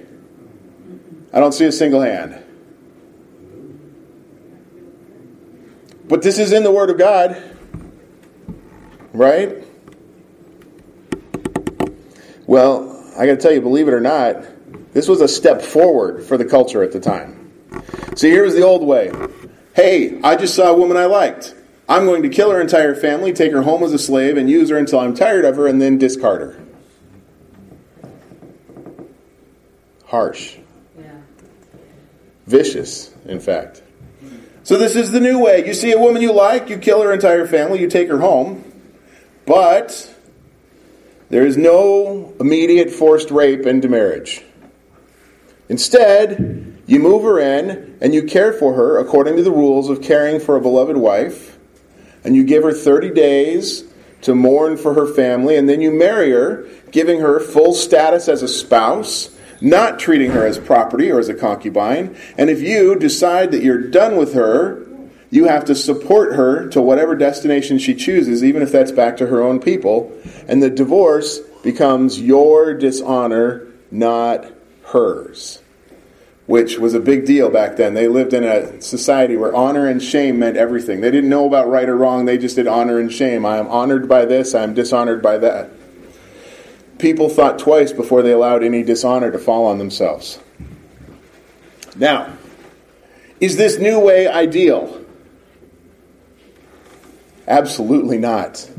I 1.37 1.39
don't 1.39 1.51
see 1.51 1.65
a 1.65 1.71
single 1.71 2.01
hand. 2.01 2.43
But 6.07 6.23
this 6.23 6.39
is 6.39 6.51
in 6.51 6.63
the 6.63 6.71
Word 6.71 6.89
of 6.89 6.97
God, 6.97 7.39
right? 9.13 9.63
Well, 12.47 13.05
I 13.15 13.27
got 13.27 13.33
to 13.33 13.37
tell 13.37 13.51
you, 13.51 13.61
believe 13.61 13.87
it 13.87 13.93
or 13.93 14.01
not, 14.01 14.45
this 14.93 15.07
was 15.07 15.21
a 15.21 15.27
step 15.27 15.61
forward 15.61 16.23
for 16.23 16.39
the 16.39 16.45
culture 16.45 16.81
at 16.81 16.91
the 16.91 16.99
time. 16.99 17.53
See, 18.15 18.31
here's 18.31 18.55
the 18.55 18.63
old 18.63 18.81
way. 18.81 19.11
Hey, 19.75 20.19
I 20.23 20.37
just 20.37 20.55
saw 20.55 20.71
a 20.71 20.75
woman 20.75 20.97
I 20.97 21.05
liked. 21.05 21.53
I'm 21.87 22.05
going 22.05 22.23
to 22.23 22.29
kill 22.29 22.49
her 22.49 22.59
entire 22.59 22.95
family, 22.95 23.31
take 23.31 23.51
her 23.51 23.61
home 23.61 23.83
as 23.83 23.93
a 23.93 23.99
slave, 23.99 24.37
and 24.37 24.49
use 24.49 24.71
her 24.71 24.77
until 24.77 25.01
I'm 25.01 25.13
tired 25.13 25.45
of 25.45 25.55
her, 25.57 25.67
and 25.67 25.79
then 25.79 25.99
discard 25.99 26.41
her. 26.41 26.59
Harsh. 30.07 30.57
Vicious, 32.47 33.13
in 33.25 33.39
fact. 33.39 33.83
So, 34.63 34.77
this 34.77 34.95
is 34.95 35.11
the 35.11 35.19
new 35.19 35.39
way. 35.39 35.65
You 35.65 35.73
see 35.73 35.91
a 35.91 35.99
woman 35.99 36.21
you 36.21 36.33
like, 36.33 36.69
you 36.69 36.77
kill 36.77 37.01
her 37.01 37.13
entire 37.13 37.47
family, 37.47 37.79
you 37.79 37.87
take 37.87 38.09
her 38.09 38.19
home, 38.19 38.63
but 39.45 40.13
there 41.29 41.45
is 41.45 41.57
no 41.57 42.33
immediate 42.39 42.89
forced 42.89 43.31
rape 43.31 43.65
into 43.65 43.87
marriage. 43.89 44.43
Instead, 45.69 46.81
you 46.85 46.99
move 46.99 47.23
her 47.23 47.39
in 47.39 47.97
and 48.01 48.13
you 48.13 48.23
care 48.23 48.53
for 48.53 48.73
her 48.73 48.97
according 48.97 49.35
to 49.35 49.43
the 49.43 49.51
rules 49.51 49.89
of 49.89 50.01
caring 50.01 50.39
for 50.39 50.55
a 50.55 50.61
beloved 50.61 50.95
wife, 50.95 51.57
and 52.23 52.35
you 52.35 52.43
give 52.43 52.63
her 52.63 52.73
30 52.73 53.11
days 53.11 53.83
to 54.21 54.33
mourn 54.33 54.77
for 54.77 54.93
her 54.93 55.05
family, 55.05 55.55
and 55.57 55.69
then 55.69 55.81
you 55.81 55.91
marry 55.91 56.31
her, 56.31 56.65
giving 56.91 57.19
her 57.19 57.39
full 57.39 57.73
status 57.73 58.27
as 58.27 58.41
a 58.41 58.47
spouse, 58.47 59.36
not 59.61 59.99
treating 59.99 60.31
her 60.31 60.45
as 60.45 60.57
property 60.57 61.11
or 61.11 61.19
as 61.19 61.29
a 61.29 61.33
concubine. 61.33 62.15
And 62.37 62.49
if 62.49 62.61
you 62.61 62.95
decide 62.95 63.51
that 63.51 63.63
you're 63.63 63.89
done 63.89 64.17
with 64.17 64.33
her, 64.33 64.87
you 65.29 65.45
have 65.45 65.65
to 65.65 65.75
support 65.75 66.35
her 66.35 66.67
to 66.69 66.81
whatever 66.81 67.15
destination 67.15 67.79
she 67.79 67.95
chooses, 67.95 68.43
even 68.43 68.61
if 68.61 68.71
that's 68.71 68.91
back 68.91 69.17
to 69.17 69.27
her 69.27 69.41
own 69.41 69.59
people. 69.59 70.11
And 70.47 70.63
the 70.63 70.69
divorce 70.69 71.39
becomes 71.63 72.19
your 72.19 72.73
dishonor, 72.73 73.67
not 73.91 74.45
hers. 74.85 75.61
Which 76.45 76.77
was 76.77 76.93
a 76.93 77.01
big 77.01 77.25
deal 77.25 77.49
back 77.49 77.75
then. 77.75 77.93
They 77.93 78.07
lived 78.07 78.33
in 78.33 78.45
a 78.45 78.81
society 78.81 79.35
where 79.35 79.53
honor 79.53 79.85
and 79.85 80.01
shame 80.01 80.39
meant 80.39 80.55
everything. 80.55 81.01
They 81.01 81.11
didn't 81.11 81.29
know 81.29 81.45
about 81.45 81.69
right 81.69 81.89
or 81.89 81.97
wrong, 81.97 82.23
they 82.23 82.37
just 82.37 82.55
did 82.55 82.67
honor 82.67 82.99
and 82.99 83.11
shame. 83.11 83.45
I 83.45 83.57
am 83.57 83.67
honored 83.67 84.07
by 84.07 84.23
this, 84.23 84.55
I 84.55 84.63
am 84.63 84.73
dishonored 84.73 85.21
by 85.21 85.39
that. 85.39 85.71
People 86.99 87.29
thought 87.29 87.59
twice 87.59 87.91
before 87.91 88.21
they 88.21 88.31
allowed 88.31 88.63
any 88.63 88.83
dishonor 88.83 89.31
to 89.31 89.37
fall 89.37 89.67
on 89.67 89.77
themselves. 89.77 90.39
Now, 91.95 92.33
is 93.39 93.57
this 93.57 93.77
new 93.77 93.99
way 93.99 94.27
ideal? 94.27 95.03
Absolutely 97.47 98.17
not. 98.17 98.69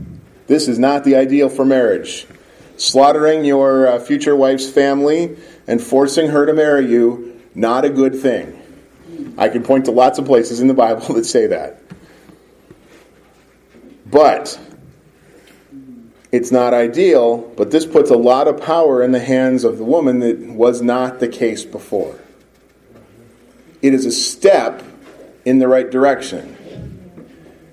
This 0.47 0.69
is 0.69 0.79
not 0.79 1.05
the 1.05 1.17
ideal 1.17 1.49
for 1.49 1.65
marriage. 1.65 2.27
Slaughtering 2.77 3.45
your 3.45 3.87
uh, 3.87 3.99
future 3.99 4.37
wife's 4.37 4.69
family 4.69 5.37
and 5.67 5.81
forcing 5.81 6.29
her 6.29 6.47
to 6.47 6.53
marry 6.53 6.91
you, 6.91 7.41
not 7.55 7.85
a 7.85 7.91
good 7.91 8.15
thing. 8.15 8.55
I 9.37 9.49
can 9.49 9.63
point 9.63 9.85
to 9.87 9.91
lots 9.91 10.19
of 10.19 10.27
places 10.27 10.61
in 10.61 10.69
the 10.69 10.75
Bible 10.75 11.15
that 11.15 11.25
say 11.25 11.47
that. 11.49 11.83
But 14.07 14.59
it's 16.31 16.51
not 16.51 16.75
ideal, 16.75 17.39
but 17.57 17.71
this 17.71 17.87
puts 17.87 18.11
a 18.11 18.17
lot 18.17 18.49
of 18.49 18.61
power 18.61 19.03
in 19.03 19.13
the 19.13 19.21
hands 19.21 19.65
of 19.65 19.79
the 19.79 19.85
woman 19.85 20.21
that 20.21 20.39
was 20.39 20.83
not 20.83 21.21
the 21.21 21.29
case 21.29 21.65
before. 21.65 22.19
It 23.81 23.95
is 23.95 24.05
a 24.05 24.13
step 24.13 24.83
in 25.45 25.59
the 25.59 25.69
right 25.69 25.91
direction. 25.91 26.57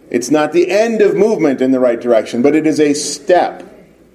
It's 0.10 0.32
not 0.32 0.54
the 0.54 0.72
end 0.72 1.02
of 1.02 1.16
movement 1.16 1.62
in 1.62 1.72
the 1.72 1.80
right 1.80 2.00
direction, 2.00 2.42
but 2.42 2.56
it 2.56 2.66
is 2.66 2.80
a 2.80 2.94
step 2.94 3.64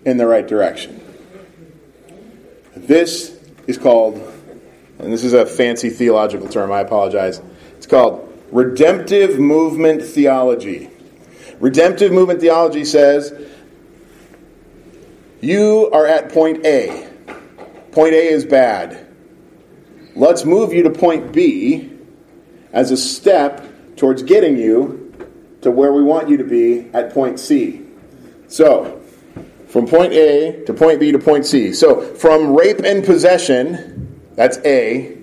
in 0.07 0.17
the 0.17 0.27
right 0.27 0.47
direction. 0.47 1.01
This 2.75 3.39
is 3.67 3.77
called, 3.77 4.15
and 4.99 5.13
this 5.13 5.25
is 5.25 5.35
a 5.35 5.45
fancy 5.45 5.91
theological 5.91 6.49
term, 6.49 6.73
I 6.73 6.81
apologize. 6.81 7.43
It's 7.77 7.87
called 7.87 8.27
redemptive 8.51 9.39
movement 9.39 10.03
theology. 10.03 10.89
Redemptive 11.59 12.13
movement 12.13 12.41
theology 12.41 12.87
says 12.87 13.35
you 15.41 15.91
are 15.93 16.07
at 16.07 16.33
point 16.33 16.65
A. 16.65 17.09
Point 17.93 18.15
A 18.15 18.29
is 18.29 18.45
bad. 18.45 19.07
Let's 20.15 20.45
move 20.45 20.73
you 20.73 20.83
to 20.85 20.91
point 20.91 21.33
B 21.33 21.91
as 22.73 22.91
a 22.91 22.97
step 22.97 23.97
towards 23.97 24.23
getting 24.23 24.57
you 24.57 25.13
to 25.63 25.71
where 25.71 25.93
we 25.93 26.03
want 26.03 26.29
you 26.29 26.37
to 26.39 26.45
be 26.45 26.89
at 26.93 27.13
point 27.13 27.39
C. 27.39 27.83
So, 28.49 29.01
from 29.69 29.87
point 29.87 30.13
A 30.13 30.65
to 30.65 30.75
point 30.75 31.01
B 31.01 31.13
to 31.13 31.19
point 31.19 31.47
C. 31.47 31.73
So, 31.73 32.15
from 32.15 32.57
rape 32.57 32.81
and 32.81 33.05
possession, 33.05 34.21
that's 34.35 34.59
A, 34.59 35.19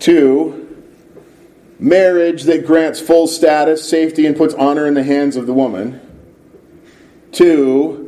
to 0.00 0.58
marriage 1.78 2.44
that 2.44 2.66
grants 2.66 3.00
full 3.00 3.26
status, 3.26 3.88
safety, 3.88 4.26
and 4.26 4.36
puts 4.36 4.54
honor 4.54 4.86
in 4.86 4.94
the 4.94 5.02
hands 5.02 5.36
of 5.36 5.46
the 5.46 5.52
woman, 5.52 6.00
to 7.32 8.01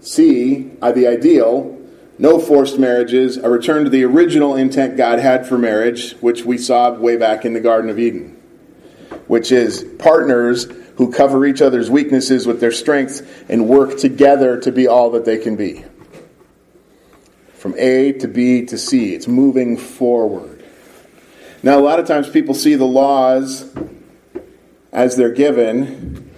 C, 0.00 0.70
uh, 0.80 0.92
the 0.92 1.06
ideal, 1.06 1.78
no 2.18 2.38
forced 2.38 2.78
marriages, 2.78 3.36
a 3.36 3.48
return 3.48 3.84
to 3.84 3.90
the 3.90 4.04
original 4.04 4.56
intent 4.56 4.96
God 4.96 5.18
had 5.18 5.46
for 5.46 5.58
marriage, 5.58 6.12
which 6.20 6.44
we 6.44 6.58
saw 6.58 6.92
way 6.92 7.16
back 7.16 7.44
in 7.44 7.52
the 7.52 7.60
Garden 7.60 7.90
of 7.90 7.98
Eden 7.98 8.40
which 9.30 9.52
is 9.52 9.84
partners 10.00 10.64
who 10.96 11.12
cover 11.12 11.46
each 11.46 11.62
other's 11.62 11.88
weaknesses 11.88 12.48
with 12.48 12.58
their 12.58 12.72
strengths 12.72 13.22
and 13.48 13.68
work 13.68 13.96
together 13.96 14.58
to 14.60 14.72
be 14.72 14.88
all 14.88 15.10
that 15.10 15.24
they 15.24 15.38
can 15.38 15.54
be. 15.54 15.84
From 17.54 17.76
A 17.78 18.10
to 18.14 18.26
B 18.26 18.66
to 18.66 18.76
C, 18.76 19.14
it's 19.14 19.28
moving 19.28 19.76
forward. 19.76 20.64
Now, 21.62 21.78
a 21.78 21.80
lot 21.80 22.00
of 22.00 22.08
times 22.08 22.28
people 22.28 22.54
see 22.54 22.74
the 22.74 22.86
laws 22.86 23.72
as 24.90 25.14
they're 25.14 25.30
given 25.30 26.28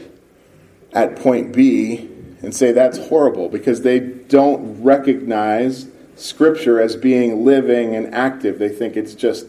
at 0.93 1.17
point 1.17 1.55
B 1.55 2.11
and 2.43 2.55
say 2.55 2.73
that's 2.73 2.99
horrible 2.99 3.49
because 3.49 3.83
they 3.83 4.01
don't 4.01 4.83
recognize 4.83 5.87
Scripture 6.17 6.81
as 6.81 6.97
being 6.97 7.45
living 7.45 7.95
and 7.95 8.15
active. 8.15 8.59
They 8.59 8.69
think 8.69 8.97
it's 8.97 9.15
just 9.15 9.47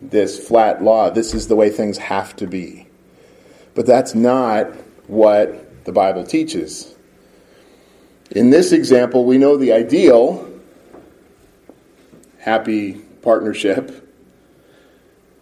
this 0.00 0.46
flat 0.46 0.82
law. 0.82 1.10
This 1.10 1.34
is 1.34 1.48
the 1.48 1.56
way 1.56 1.70
things 1.70 1.98
have 1.98 2.36
to 2.36 2.46
be. 2.46 2.86
But 3.74 3.86
that's 3.86 4.14
not 4.14 4.68
what 5.08 5.84
the 5.84 5.92
Bible 5.92 6.24
teaches. 6.24 6.94
In 8.30 8.50
this 8.50 8.72
example, 8.72 9.24
we 9.24 9.38
know 9.38 9.56
the 9.56 9.72
ideal 9.72 10.50
happy 12.38 12.94
partnership. 13.22 14.08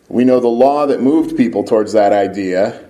We 0.08 0.24
know 0.24 0.40
the 0.40 0.48
law 0.48 0.86
that 0.86 1.02
moved 1.02 1.36
people 1.36 1.64
towards 1.64 1.92
that 1.92 2.12
idea 2.12 2.88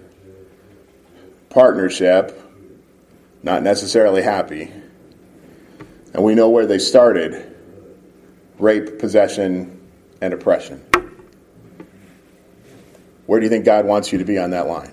partnership, 1.50 2.40
not 3.44 3.62
necessarily 3.62 4.22
happy. 4.22 4.72
And 6.14 6.24
we 6.24 6.34
know 6.34 6.48
where 6.48 6.66
they 6.66 6.78
started 6.78 7.54
rape, 8.58 8.98
possession, 8.98 9.80
and 10.20 10.32
oppression. 10.32 10.82
Where 13.26 13.38
do 13.38 13.44
you 13.44 13.50
think 13.50 13.64
God 13.64 13.84
wants 13.84 14.12
you 14.12 14.18
to 14.18 14.24
be 14.24 14.38
on 14.38 14.50
that 14.50 14.66
line? 14.66 14.92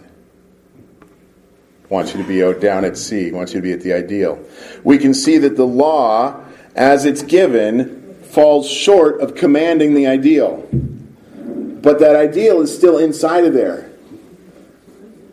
Wants 1.90 2.14
you 2.14 2.22
to 2.22 2.28
be 2.28 2.60
down 2.60 2.86
at 2.86 2.98
C, 2.98 3.32
wants 3.32 3.54
you 3.54 3.62
to 3.62 3.64
be 3.64 3.72
at 3.72 3.82
the 3.82 3.94
ideal. 3.94 4.44
We 4.84 4.98
can 4.98 5.14
see 5.14 5.38
that 5.40 5.56
the 5.56 5.68
law, 5.68 6.44
as 6.76 7.06
it's 7.06 7.22
given, 7.22 8.16
falls 8.24 8.70
short 8.70 9.22
of 9.22 9.36
commanding 9.36 9.94
the 9.94 10.08
ideal. 10.08 10.68
But 10.72 12.00
that 12.00 12.16
ideal 12.16 12.62
is 12.62 12.76
still 12.76 12.98
inside 12.98 13.46
of 13.46 13.54
there. 13.54 13.90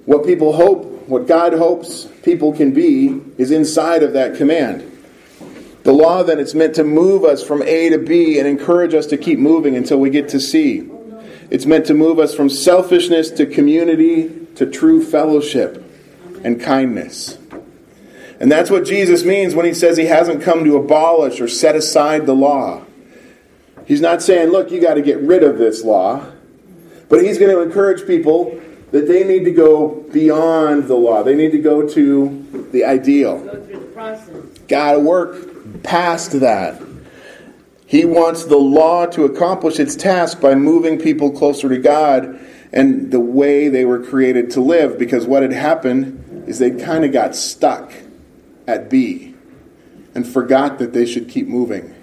What 0.04 0.24
people 0.24 0.52
hope, 0.52 0.97
what 1.08 1.26
God 1.26 1.54
hopes 1.54 2.06
people 2.22 2.52
can 2.52 2.72
be, 2.72 3.20
is 3.38 3.50
inside 3.50 4.02
of 4.02 4.12
that 4.12 4.36
command. 4.36 4.84
The 5.84 5.92
law 5.92 6.22
then 6.22 6.38
it's 6.38 6.54
meant 6.54 6.74
to 6.74 6.84
move 6.84 7.24
us 7.24 7.42
from 7.42 7.62
A 7.62 7.88
to 7.88 7.98
B 7.98 8.38
and 8.38 8.46
encourage 8.46 8.92
us 8.94 9.06
to 9.06 9.16
keep 9.16 9.38
moving 9.38 9.74
until 9.74 9.98
we 9.98 10.10
get 10.10 10.28
to 10.30 10.40
C. 10.40 10.88
It's 11.50 11.64
meant 11.64 11.86
to 11.86 11.94
move 11.94 12.18
us 12.18 12.34
from 12.34 12.50
selfishness 12.50 13.30
to 13.32 13.46
community 13.46 14.46
to 14.56 14.66
true 14.66 15.02
fellowship 15.02 15.82
and 16.44 16.60
kindness. 16.60 17.38
And 18.40 18.52
that's 18.52 18.70
what 18.70 18.84
Jesus 18.84 19.24
means 19.24 19.54
when 19.54 19.64
he 19.64 19.72
says 19.72 19.96
he 19.96 20.04
hasn't 20.04 20.42
come 20.42 20.64
to 20.64 20.76
abolish 20.76 21.40
or 21.40 21.48
set 21.48 21.74
aside 21.74 22.26
the 22.26 22.34
law. 22.34 22.84
He's 23.86 24.02
not 24.02 24.22
saying, 24.22 24.50
look, 24.50 24.70
you 24.70 24.80
got 24.80 24.94
to 24.94 25.02
get 25.02 25.18
rid 25.20 25.42
of 25.42 25.56
this 25.56 25.82
law. 25.82 26.30
But 27.08 27.24
he's 27.24 27.38
going 27.38 27.50
to 27.50 27.62
encourage 27.62 28.06
people 28.06 28.60
that 28.90 29.06
they 29.06 29.24
need 29.24 29.44
to 29.44 29.50
go 29.50 30.02
beyond 30.12 30.88
the 30.88 30.94
law. 30.94 31.22
They 31.22 31.34
need 31.34 31.52
to 31.52 31.58
go 31.58 31.86
to 31.88 32.68
the 32.72 32.84
ideal. 32.84 33.38
Go 33.38 33.64
through 33.64 33.80
the 33.80 33.86
process. 33.86 34.58
Got 34.66 34.92
to 34.92 35.00
work 35.00 35.82
past 35.82 36.40
that. 36.40 36.80
He 37.86 38.04
wants 38.04 38.44
the 38.44 38.56
law 38.56 39.06
to 39.06 39.24
accomplish 39.24 39.78
its 39.78 39.96
task 39.96 40.40
by 40.40 40.54
moving 40.54 40.98
people 40.98 41.30
closer 41.30 41.68
to 41.68 41.78
God 41.78 42.38
and 42.72 43.10
the 43.10 43.20
way 43.20 43.68
they 43.68 43.84
were 43.84 44.04
created 44.04 44.50
to 44.52 44.60
live 44.60 44.98
because 44.98 45.26
what 45.26 45.42
had 45.42 45.52
happened 45.52 46.44
is 46.46 46.58
they 46.58 46.70
kind 46.70 47.04
of 47.04 47.12
got 47.12 47.34
stuck 47.34 47.92
at 48.66 48.90
B 48.90 49.34
and 50.14 50.26
forgot 50.26 50.78
that 50.78 50.92
they 50.92 51.06
should 51.06 51.28
keep 51.28 51.46
moving. 51.46 51.94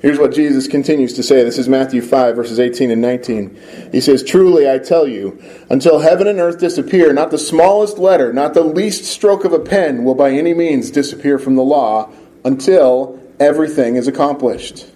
Here's 0.00 0.18
what 0.18 0.32
Jesus 0.32 0.68
continues 0.68 1.14
to 1.14 1.24
say. 1.24 1.42
This 1.42 1.58
is 1.58 1.68
Matthew 1.68 2.02
5, 2.02 2.36
verses 2.36 2.60
18 2.60 2.92
and 2.92 3.02
19. 3.02 3.90
He 3.90 4.00
says, 4.00 4.22
Truly 4.22 4.70
I 4.70 4.78
tell 4.78 5.08
you, 5.08 5.42
until 5.70 5.98
heaven 5.98 6.28
and 6.28 6.38
earth 6.38 6.60
disappear, 6.60 7.12
not 7.12 7.32
the 7.32 7.38
smallest 7.38 7.98
letter, 7.98 8.32
not 8.32 8.54
the 8.54 8.62
least 8.62 9.06
stroke 9.06 9.44
of 9.44 9.52
a 9.52 9.58
pen 9.58 10.04
will 10.04 10.14
by 10.14 10.30
any 10.30 10.54
means 10.54 10.92
disappear 10.92 11.36
from 11.36 11.56
the 11.56 11.64
law 11.64 12.10
until 12.44 13.20
everything 13.40 13.96
is 13.96 14.06
accomplished. 14.06 14.86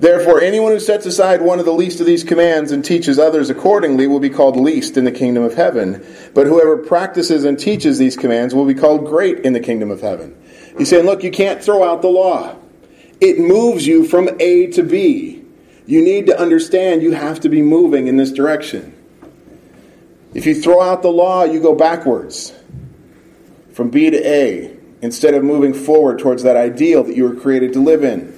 Therefore, 0.00 0.40
anyone 0.40 0.72
who 0.72 0.80
sets 0.80 1.06
aside 1.06 1.40
one 1.40 1.60
of 1.60 1.64
the 1.64 1.72
least 1.72 2.00
of 2.00 2.06
these 2.06 2.24
commands 2.24 2.72
and 2.72 2.84
teaches 2.84 3.20
others 3.20 3.48
accordingly 3.48 4.08
will 4.08 4.18
be 4.18 4.28
called 4.28 4.56
least 4.56 4.96
in 4.96 5.04
the 5.04 5.12
kingdom 5.12 5.44
of 5.44 5.54
heaven. 5.54 6.04
But 6.34 6.48
whoever 6.48 6.78
practices 6.78 7.44
and 7.44 7.56
teaches 7.56 7.96
these 7.96 8.16
commands 8.16 8.56
will 8.56 8.66
be 8.66 8.74
called 8.74 9.06
great 9.06 9.44
in 9.44 9.52
the 9.52 9.60
kingdom 9.60 9.92
of 9.92 10.00
heaven. 10.00 10.36
He's 10.76 10.90
saying, 10.90 11.06
look, 11.06 11.22
you 11.22 11.30
can't 11.30 11.62
throw 11.62 11.84
out 11.84 12.02
the 12.02 12.08
law. 12.08 12.56
It 13.20 13.38
moves 13.38 13.86
you 13.86 14.04
from 14.04 14.28
A 14.40 14.68
to 14.68 14.82
B. 14.82 15.42
You 15.86 16.02
need 16.02 16.26
to 16.26 16.38
understand 16.38 17.02
you 17.02 17.12
have 17.12 17.40
to 17.40 17.48
be 17.48 17.62
moving 17.62 18.06
in 18.06 18.16
this 18.16 18.32
direction. 18.32 18.92
If 20.32 20.46
you 20.46 20.60
throw 20.60 20.80
out 20.80 21.02
the 21.02 21.10
law, 21.10 21.44
you 21.44 21.60
go 21.60 21.74
backwards 21.74 22.52
from 23.72 23.90
B 23.90 24.10
to 24.10 24.26
A 24.26 24.76
instead 25.02 25.34
of 25.34 25.44
moving 25.44 25.74
forward 25.74 26.18
towards 26.18 26.42
that 26.44 26.56
ideal 26.56 27.04
that 27.04 27.16
you 27.16 27.24
were 27.24 27.34
created 27.34 27.72
to 27.74 27.80
live 27.80 28.02
in. 28.02 28.32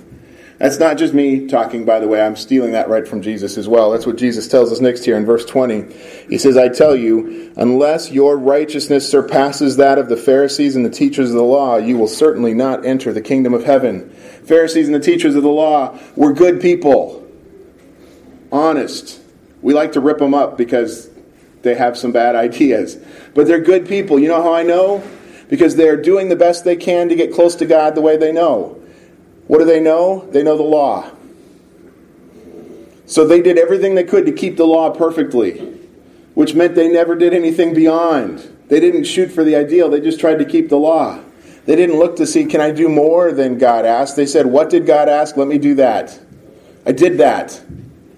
That's 0.58 0.78
not 0.78 0.96
just 0.96 1.12
me 1.12 1.46
talking, 1.46 1.84
by 1.84 2.00
the 2.00 2.08
way. 2.08 2.20
I'm 2.20 2.34
stealing 2.34 2.72
that 2.72 2.88
right 2.88 3.06
from 3.06 3.20
Jesus 3.20 3.58
as 3.58 3.68
well. 3.68 3.90
That's 3.90 4.06
what 4.06 4.16
Jesus 4.16 4.48
tells 4.48 4.72
us 4.72 4.80
next 4.80 5.04
here 5.04 5.16
in 5.16 5.26
verse 5.26 5.44
20. 5.44 5.92
He 6.30 6.38
says, 6.38 6.56
I 6.56 6.70
tell 6.70 6.96
you, 6.96 7.52
unless 7.56 8.10
your 8.10 8.38
righteousness 8.38 9.08
surpasses 9.08 9.76
that 9.76 9.98
of 9.98 10.08
the 10.08 10.16
Pharisees 10.16 10.74
and 10.74 10.84
the 10.84 10.90
teachers 10.90 11.28
of 11.28 11.36
the 11.36 11.42
law, 11.42 11.76
you 11.76 11.98
will 11.98 12.08
certainly 12.08 12.54
not 12.54 12.86
enter 12.86 13.12
the 13.12 13.20
kingdom 13.20 13.52
of 13.52 13.64
heaven. 13.64 14.14
Pharisees 14.46 14.86
and 14.86 14.94
the 14.94 15.00
teachers 15.00 15.34
of 15.34 15.42
the 15.42 15.48
law 15.48 15.98
were 16.14 16.32
good 16.32 16.60
people, 16.60 17.26
honest. 18.52 19.20
We 19.60 19.74
like 19.74 19.92
to 19.92 20.00
rip 20.00 20.18
them 20.18 20.34
up 20.34 20.56
because 20.56 21.10
they 21.62 21.74
have 21.74 21.98
some 21.98 22.12
bad 22.12 22.36
ideas. 22.36 22.96
But 23.34 23.46
they're 23.46 23.60
good 23.60 23.88
people. 23.88 24.18
You 24.18 24.28
know 24.28 24.42
how 24.42 24.54
I 24.54 24.62
know? 24.62 25.02
Because 25.48 25.74
they're 25.76 25.96
doing 25.96 26.28
the 26.28 26.36
best 26.36 26.64
they 26.64 26.76
can 26.76 27.08
to 27.08 27.16
get 27.16 27.32
close 27.32 27.56
to 27.56 27.66
God 27.66 27.94
the 27.94 28.00
way 28.00 28.16
they 28.16 28.32
know. 28.32 28.80
What 29.48 29.58
do 29.58 29.64
they 29.64 29.80
know? 29.80 30.28
They 30.30 30.42
know 30.42 30.56
the 30.56 30.62
law. 30.62 31.10
So 33.06 33.26
they 33.26 33.40
did 33.40 33.58
everything 33.58 33.94
they 33.94 34.04
could 34.04 34.26
to 34.26 34.32
keep 34.32 34.56
the 34.56 34.66
law 34.66 34.90
perfectly, 34.90 35.58
which 36.34 36.54
meant 36.54 36.74
they 36.74 36.88
never 36.88 37.14
did 37.14 37.32
anything 37.32 37.74
beyond. 37.74 38.52
They 38.68 38.80
didn't 38.80 39.04
shoot 39.04 39.30
for 39.30 39.44
the 39.44 39.54
ideal, 39.54 39.88
they 39.88 40.00
just 40.00 40.18
tried 40.18 40.38
to 40.40 40.44
keep 40.44 40.68
the 40.68 40.78
law. 40.78 41.20
They 41.66 41.74
didn't 41.74 41.98
look 41.98 42.16
to 42.16 42.26
see, 42.26 42.46
can 42.46 42.60
I 42.60 42.70
do 42.70 42.88
more 42.88 43.32
than 43.32 43.58
God 43.58 43.84
asked? 43.84 44.16
They 44.16 44.26
said, 44.26 44.46
What 44.46 44.70
did 44.70 44.86
God 44.86 45.08
ask? 45.08 45.36
Let 45.36 45.48
me 45.48 45.58
do 45.58 45.74
that. 45.74 46.18
I 46.86 46.92
did 46.92 47.18
that. 47.18 47.60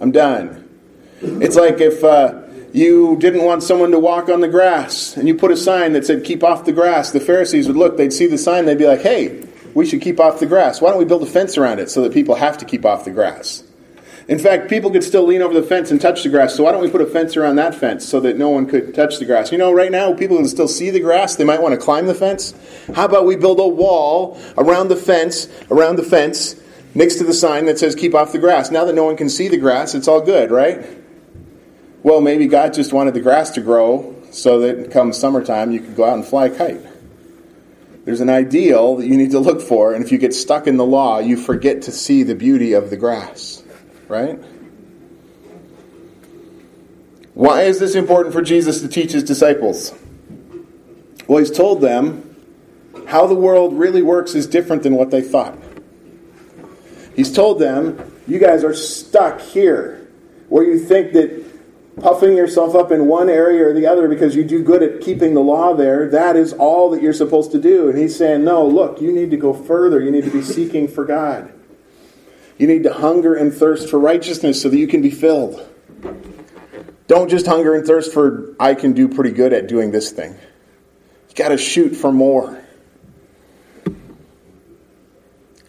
I'm 0.01 0.13
done. 0.13 0.69
It's 1.21 1.57
like 1.57 1.81
if 1.81 2.05
uh, 2.05 2.43
you 2.73 3.17
didn't 3.17 3.43
want 3.43 3.63
someone 3.63 3.91
to 3.93 3.99
walk 3.99 4.29
on 4.29 4.41
the 4.41 4.49
grass 4.49 5.17
and 5.17 5.27
you 5.27 5.35
put 5.35 5.51
a 5.51 5.57
sign 5.57 5.95
that 5.95 6.05
said, 6.07 6.25
Keep 6.25 6.45
off 6.45 6.67
the 6.67 6.73
grass. 6.73 7.11
The 7.11 7.21
Pharisees 7.21 7.67
would 7.67 7.77
look, 7.77 7.97
they'd 7.97 8.13
see 8.13 8.27
the 8.27 8.39
sign, 8.39 8.67
they'd 8.67 8.79
be 8.79 8.87
like, 8.87 9.01
Hey, 9.01 9.47
we 9.75 9.87
should 9.87 10.03
keep 10.03 10.21
off 10.21 10.41
the 10.41 10.47
grass. 10.47 10.81
Why 10.81 10.91
don't 10.91 10.99
we 10.99 11.07
build 11.07 11.23
a 11.23 11.27
fence 11.27 11.57
around 11.57 11.81
it 11.81 11.91
so 11.91 12.03
that 12.03 12.13
people 12.13 12.35
have 12.35 12.59
to 12.59 12.67
keep 12.67 12.85
off 12.85 13.05
the 13.05 13.11
grass? 13.11 13.63
In 14.29 14.39
fact, 14.39 14.69
people 14.69 14.91
could 14.91 15.03
still 15.03 15.25
lean 15.25 15.41
over 15.41 15.55
the 15.55 15.63
fence 15.63 15.91
and 15.91 15.99
touch 15.99 16.23
the 16.23 16.29
grass, 16.29 16.55
so 16.55 16.65
why 16.65 16.73
don't 16.73 16.83
we 16.83 16.91
put 16.91 17.01
a 17.01 17.07
fence 17.07 17.35
around 17.35 17.57
that 17.57 17.75
fence 17.75 18.07
so 18.07 18.21
that 18.21 18.37
no 18.37 18.51
one 18.51 18.67
could 18.67 18.95
touch 18.95 19.19
the 19.19 19.25
grass? 19.25 19.51
You 19.51 19.57
know, 19.57 19.73
right 19.73 19.91
now, 19.91 20.13
people 20.13 20.37
can 20.37 20.47
still 20.47 20.69
see 20.69 20.91
the 20.91 21.01
grass. 21.01 21.37
They 21.37 21.45
might 21.45 21.63
want 21.63 21.73
to 21.73 21.81
climb 21.81 22.07
the 22.07 22.15
fence. 22.15 22.53
How 22.95 23.07
about 23.07 23.25
we 23.25 23.37
build 23.37 23.59
a 23.59 23.67
wall 23.67 24.39
around 24.59 24.89
the 24.89 24.97
fence, 24.97 25.49
around 25.71 25.97
the 25.97 26.03
fence, 26.03 26.57
next 26.95 27.17
to 27.17 27.25
the 27.25 27.33
sign 27.33 27.65
that 27.67 27.79
says 27.79 27.95
keep 27.95 28.15
off 28.15 28.33
the 28.33 28.39
grass? 28.39 28.71
Now 28.71 28.85
that 28.85 28.95
no 28.95 29.05
one 29.05 29.17
can 29.17 29.31
see 29.31 29.49
the 29.49 29.57
grass, 29.57 29.95
it's 29.95 30.09
all 30.09 30.21
good, 30.21 30.51
right? 30.51 30.87
Well, 32.03 32.21
maybe 32.21 32.49
God 32.49 32.75
just 32.75 32.93
wanted 32.93 33.15
the 33.15 33.21
grass 33.21 33.53
to 33.53 33.63
grow 33.63 34.15
so 34.31 34.61
that 34.61 34.91
come 34.91 35.15
summertime 35.15 35.73
you 35.73 35.81
could 35.81 35.97
go 35.97 36.05
out 36.05 36.15
and 36.15 36.25
fly 36.25 36.47
a 36.47 36.51
kite. 36.51 36.83
There's 38.05 38.21
an 38.21 38.29
ideal 38.29 38.97
that 38.97 39.07
you 39.07 39.17
need 39.17 39.31
to 39.31 39.39
look 39.39 39.63
for, 39.63 39.95
and 39.95 40.05
if 40.05 40.13
you 40.13 40.19
get 40.19 40.35
stuck 40.35 40.67
in 40.67 40.77
the 40.77 40.85
law, 40.85 41.19
you 41.19 41.39
forget 41.39 41.83
to 41.83 41.93
see 41.93 42.25
the 42.25 42.35
beauty 42.35 42.75
of 42.75 42.91
the 42.91 42.97
grass. 42.99 43.63
Right? 44.09 44.43
Why 47.35 47.63
is 47.63 47.79
this 47.79 47.95
important 47.95 48.35
for 48.35 48.43
Jesus 48.43 48.81
to 48.81 48.89
teach 48.89 49.13
his 49.13 49.23
disciples? 49.23 49.95
Well, 51.29 51.39
he's 51.39 51.51
told 51.51 51.81
them 51.81 52.25
how 53.07 53.27
the 53.27 53.35
world 53.35 53.75
really 53.75 54.03
works 54.03 54.35
is 54.35 54.47
different 54.47 54.83
than 54.83 54.95
what 54.95 55.11
they 55.11 55.23
thought. 55.23 55.57
He's 57.15 57.33
told 57.33 57.59
them, 57.59 58.13
you 58.27 58.39
guys 58.39 58.65
are 58.65 58.75
stuck 58.75 59.41
here, 59.41 60.09
where 60.49 60.65
you 60.65 60.79
think 60.79 61.13
that 61.13 61.45
puffing 62.01 62.37
yourself 62.37 62.75
up 62.75 62.93
in 62.93 63.07
one 63.07 63.29
area 63.29 63.67
or 63.67 63.73
the 63.73 63.87
other 63.87 64.09
because 64.09 64.35
you 64.35 64.45
do 64.45 64.63
good 64.63 64.83
at 64.83 65.01
keeping 65.01 65.35
the 65.35 65.41
law 65.41 65.75
there, 65.75 66.09
that 66.11 66.37
is 66.37 66.53
all 66.55 66.91
that 66.91 67.03
you're 67.03 67.13
supposed 67.13 67.53
to 67.53 67.61
do. 67.61 67.89
And 67.89 67.99
he's 67.99 68.17
saying, 68.17 68.45
no, 68.45 68.67
look, 68.67 69.01
you 69.01 69.13
need 69.13 69.31
to 69.31 69.37
go 69.37 69.53
further. 69.53 70.01
You 70.01 70.11
need 70.11 70.25
to 70.25 70.31
be 70.31 70.43
seeking 70.43 70.89
for 70.89 71.05
God. 71.05 71.53
You 72.59 72.67
need 72.67 72.83
to 72.83 72.93
hunger 72.93 73.35
and 73.35 73.55
thirst 73.55 73.89
for 73.89 73.99
righteousness 73.99 74.61
so 74.61 74.69
that 74.69 74.77
you 74.77 74.89
can 74.89 75.01
be 75.01 75.11
filled. 75.11 75.65
Don't 77.07 77.31
just 77.31 77.47
hunger 77.47 77.75
and 77.75 77.87
thirst 77.87 78.13
for, 78.13 78.55
I 78.61 78.75
can 78.75 78.93
do 78.93 79.09
pretty 79.09 79.31
good 79.31 79.53
at 79.53 79.69
doing 79.69 79.93
this 79.93 80.11
thing. 80.11 80.37
You've 81.29 81.37
got 81.37 81.49
to 81.49 81.57
shoot 81.57 81.95
for 81.95 82.13
more. 82.13 82.63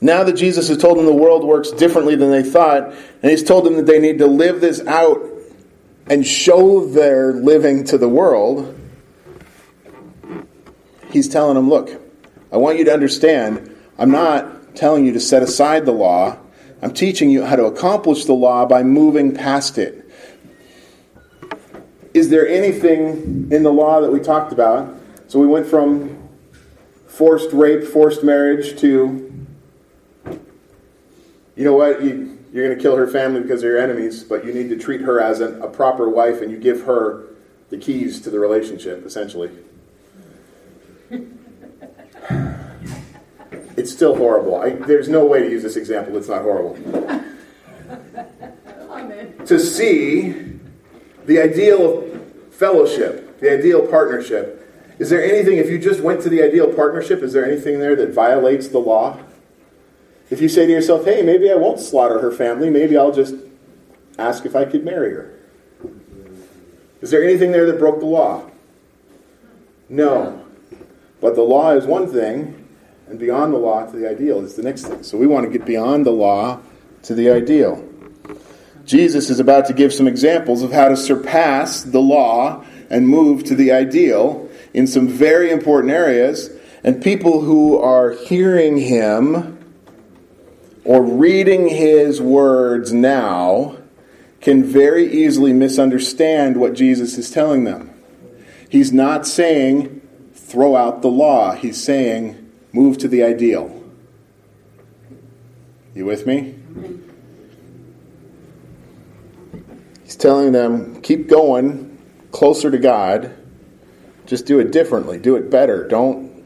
Now 0.02 0.24
that 0.24 0.34
Jesus 0.34 0.68
has 0.70 0.78
told 0.78 0.98
them 0.98 1.06
the 1.06 1.14
world 1.14 1.44
works 1.44 1.72
differently 1.72 2.16
than 2.16 2.32
they 2.32 2.44
thought, 2.44 2.94
and 3.22 3.32
he's 3.32 3.44
told 3.44 3.66
them 3.66 3.76
that 3.76 3.86
they 3.86 4.00
need 4.00 4.20
to 4.20 4.28
live 4.28 4.62
this 4.62 4.86
out 4.88 5.22
and 6.08 6.26
show 6.26 6.86
their 6.88 7.34
living 7.34 7.84
to 7.86 7.98
the 7.98 8.10
world, 8.10 8.78
he's 11.12 11.28
telling 11.28 11.56
them, 11.56 11.70
look, 11.70 12.02
I 12.52 12.58
want 12.58 12.80
you 12.80 12.86
to 12.86 12.94
understand, 12.94 13.76
I'm 13.98 14.12
not 14.12 14.76
telling 14.76 15.06
you 15.06 15.14
to 15.14 15.20
set 15.20 15.44
aside 15.44 15.86
the 15.86 15.92
law. 15.92 16.38
I'm 16.82 16.94
teaching 16.94 17.30
you 17.30 17.44
how 17.44 17.56
to 17.58 17.66
accomplish 17.66 18.26
the 18.26 18.34
law 18.34 18.66
by 18.66 18.84
moving 18.84 19.36
past 19.36 19.78
it. 19.78 20.10
Is 22.14 22.30
there 22.30 22.48
anything 22.48 23.50
in 23.52 23.64
the 23.64 23.72
law 23.72 24.02
that 24.02 24.12
we 24.12 24.20
talked 24.20 24.54
about? 24.54 24.96
So 25.28 25.40
we 25.40 25.48
went 25.48 25.68
from 25.68 26.30
forced 27.08 27.52
rape, 27.52 27.84
forced 27.84 28.24
marriage 28.24 28.80
to, 28.80 29.48
you 31.56 31.64
know 31.64 31.74
what, 31.74 32.02
you, 32.02 32.38
you're 32.54 32.66
going 32.66 32.78
to 32.78 32.82
kill 32.82 32.96
her 32.96 33.08
family 33.08 33.42
because 33.42 33.62
they're 33.62 33.72
your 33.72 33.82
enemies, 33.82 34.24
but 34.24 34.46
you 34.46 34.54
need 34.54 34.70
to 34.70 34.78
treat 34.78 35.02
her 35.02 35.20
as 35.20 35.42
an, 35.42 35.62
a 35.62 35.68
proper 35.68 36.10
wife 36.10 36.42
and 36.42 36.50
you 36.50 36.58
give 36.58 36.84
her 36.84 37.26
the 37.70 37.78
keys 37.78 38.22
to 38.22 38.30
the 38.30 38.40
relationship, 38.40 39.06
essentially. 39.06 39.52
It's 43.80 43.92
still 43.94 44.16
horrible. 44.16 44.58
I, 44.58 44.72
there's 44.72 45.08
no 45.08 45.26
way 45.26 45.40
to 45.40 45.50
use 45.50 45.64
this 45.64 45.78
example 45.78 46.18
It's 46.18 46.28
not 46.28 46.42
horrible. 46.42 46.76
to 49.46 49.58
see 49.58 50.60
the 51.26 51.42
ideal 51.42 52.00
of 52.00 52.22
fellowship, 52.52 53.40
the 53.40 53.52
ideal 53.52 53.88
partnership. 53.88 54.58
Is 55.00 55.10
there 55.10 55.24
anything, 55.24 55.60
if 55.60 55.70
you 55.70 55.80
just 55.80 56.02
went 56.02 56.22
to 56.24 56.30
the 56.30 56.44
ideal 56.44 56.74
partnership, 56.74 57.24
is 57.24 57.32
there 57.32 57.46
anything 57.46 57.80
there 57.80 57.96
that 57.96 58.14
violates 58.14 58.68
the 58.68 58.80
law? 58.80 59.18
If 60.30 60.42
you 60.42 60.50
say 60.50 60.66
to 60.66 60.72
yourself, 60.72 61.06
hey, 61.06 61.22
maybe 61.22 61.50
I 61.50 61.56
won't 61.56 61.80
slaughter 61.80 62.20
her 62.20 62.34
family, 62.34 62.70
maybe 62.70 62.98
I'll 62.98 63.14
just 63.14 63.34
ask 64.18 64.46
if 64.46 64.58
I 64.58 64.66
could 64.66 64.84
marry 64.84 65.12
her. 65.12 65.34
Is 67.00 67.12
there 67.12 67.24
anything 67.24 67.54
there 67.54 67.66
that 67.66 67.80
broke 67.80 68.02
the 68.02 68.06
law? 68.06 68.44
No. 69.88 70.44
But 71.22 71.36
the 71.36 71.44
law 71.44 71.72
is 71.72 71.86
one 71.86 72.12
thing, 72.12 72.59
and 73.10 73.18
beyond 73.18 73.54
the 73.54 73.58
law 73.58 73.86
to 73.86 73.98
the 73.98 74.08
ideal 74.08 74.40
is 74.42 74.56
the 74.56 74.62
next 74.62 74.86
thing. 74.86 75.02
So 75.02 75.18
we 75.18 75.26
want 75.26 75.52
to 75.52 75.58
get 75.58 75.66
beyond 75.66 76.06
the 76.06 76.12
law 76.12 76.60
to 77.04 77.16
the 77.16 77.32
ideal. 77.32 77.84
Jesus 78.86 79.30
is 79.30 79.40
about 79.40 79.66
to 79.66 79.74
give 79.74 79.92
some 79.92 80.08
examples 80.08 80.62
of 80.62 80.72
how 80.72 80.90
to 80.90 80.96
surpass 80.96 81.82
the 81.84 82.00
law 82.00 82.64
and 82.90 83.08
move 83.08 83.44
to 83.46 83.56
the 83.56 83.72
ideal 83.72 84.48
in 84.74 84.86
some 84.86 85.08
very 85.08 85.52
important 85.52 85.92
areas, 85.92 86.52
and 86.84 87.04
people 87.04 87.42
who 87.42 87.78
are 87.78 88.12
hearing 88.12 88.78
him 88.78 89.58
or 90.86 91.02
reading 91.04 91.68
his 91.68 92.22
words 92.22 92.94
now 92.94 93.76
can 94.42 94.64
very 94.64 95.12
easily 95.12 95.52
misunderstand 95.52 96.58
what 96.58 96.74
Jesus 96.74 97.18
is 97.18 97.30
telling 97.32 97.64
them. 97.64 97.92
He's 98.70 98.94
not 98.94 99.26
saying 99.26 100.02
throw 100.34 100.76
out 100.76 101.02
the 101.02 101.10
law, 101.10 101.54
he's 101.54 101.84
saying 101.84 102.49
move 102.72 102.98
to 103.00 103.08
the 103.08 103.24
ideal. 103.24 103.76
You 105.96 106.06
with 106.06 106.26
me? 106.26 106.56
He's 110.04 110.16
telling 110.16 110.52
them 110.52 111.02
keep 111.02 111.28
going 111.28 111.98
closer 112.32 112.72
to 112.72 112.78
God. 112.78 113.36
Just 114.26 114.46
do 114.46 114.60
it 114.60 114.72
differently, 114.72 115.18
do 115.18 115.36
it 115.36 115.50
better. 115.50 115.88
Don't 115.88 116.44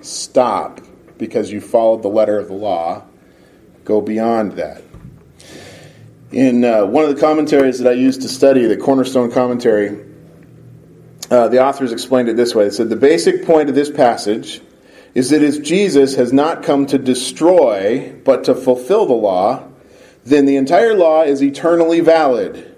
stop 0.00 0.80
because 1.18 1.50
you 1.50 1.60
followed 1.60 2.02
the 2.02 2.08
letter 2.08 2.38
of 2.38 2.48
the 2.48 2.54
law. 2.54 3.02
Go 3.84 4.00
beyond 4.00 4.52
that. 4.52 4.82
In 6.32 6.64
uh, 6.64 6.84
one 6.84 7.04
of 7.04 7.14
the 7.14 7.20
commentaries 7.20 7.78
that 7.78 7.88
I 7.88 7.94
used 7.94 8.22
to 8.22 8.28
study, 8.28 8.66
the 8.66 8.76
Cornerstone 8.76 9.30
Commentary, 9.30 10.04
uh, 11.30 11.48
the 11.48 11.64
authors 11.64 11.92
explained 11.92 12.28
it 12.28 12.36
this 12.36 12.54
way. 12.54 12.64
They 12.64 12.70
said, 12.70 12.88
The 12.88 12.96
basic 12.96 13.44
point 13.44 13.68
of 13.68 13.74
this 13.74 13.90
passage 13.90 14.60
is 15.16 15.30
that 15.30 15.42
if 15.42 15.62
Jesus 15.62 16.14
has 16.16 16.30
not 16.30 16.62
come 16.62 16.84
to 16.84 16.98
destroy, 16.98 18.12
but 18.22 18.44
to 18.44 18.54
fulfill 18.54 19.06
the 19.06 19.14
law, 19.14 19.66
then 20.26 20.44
the 20.44 20.56
entire 20.56 20.92
law 20.92 21.22
is 21.22 21.42
eternally 21.42 22.00
valid. 22.00 22.76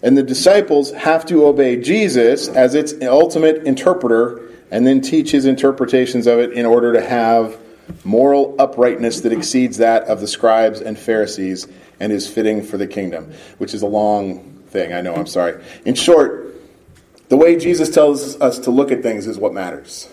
And 0.00 0.16
the 0.16 0.22
disciples 0.22 0.92
have 0.92 1.26
to 1.26 1.44
obey 1.44 1.82
Jesus 1.82 2.46
as 2.46 2.76
its 2.76 2.94
ultimate 3.02 3.64
interpreter 3.64 4.48
and 4.70 4.86
then 4.86 5.00
teach 5.00 5.32
his 5.32 5.44
interpretations 5.44 6.28
of 6.28 6.38
it 6.38 6.52
in 6.52 6.66
order 6.66 6.92
to 6.92 7.00
have 7.00 7.58
moral 8.04 8.54
uprightness 8.60 9.22
that 9.22 9.32
exceeds 9.32 9.78
that 9.78 10.04
of 10.04 10.20
the 10.20 10.28
scribes 10.28 10.80
and 10.80 10.96
Pharisees 10.96 11.66
and 11.98 12.12
is 12.12 12.28
fitting 12.28 12.62
for 12.62 12.78
the 12.78 12.86
kingdom, 12.86 13.32
which 13.58 13.74
is 13.74 13.82
a 13.82 13.88
long 13.88 14.62
thing. 14.68 14.92
I 14.92 15.00
know, 15.00 15.16
I'm 15.16 15.26
sorry. 15.26 15.60
In 15.84 15.96
short, 15.96 16.54
the 17.28 17.36
way 17.36 17.56
Jesus 17.56 17.90
tells 17.90 18.40
us 18.40 18.60
to 18.60 18.70
look 18.70 18.92
at 18.92 19.02
things 19.02 19.26
is 19.26 19.36
what 19.36 19.52
matters. 19.52 20.08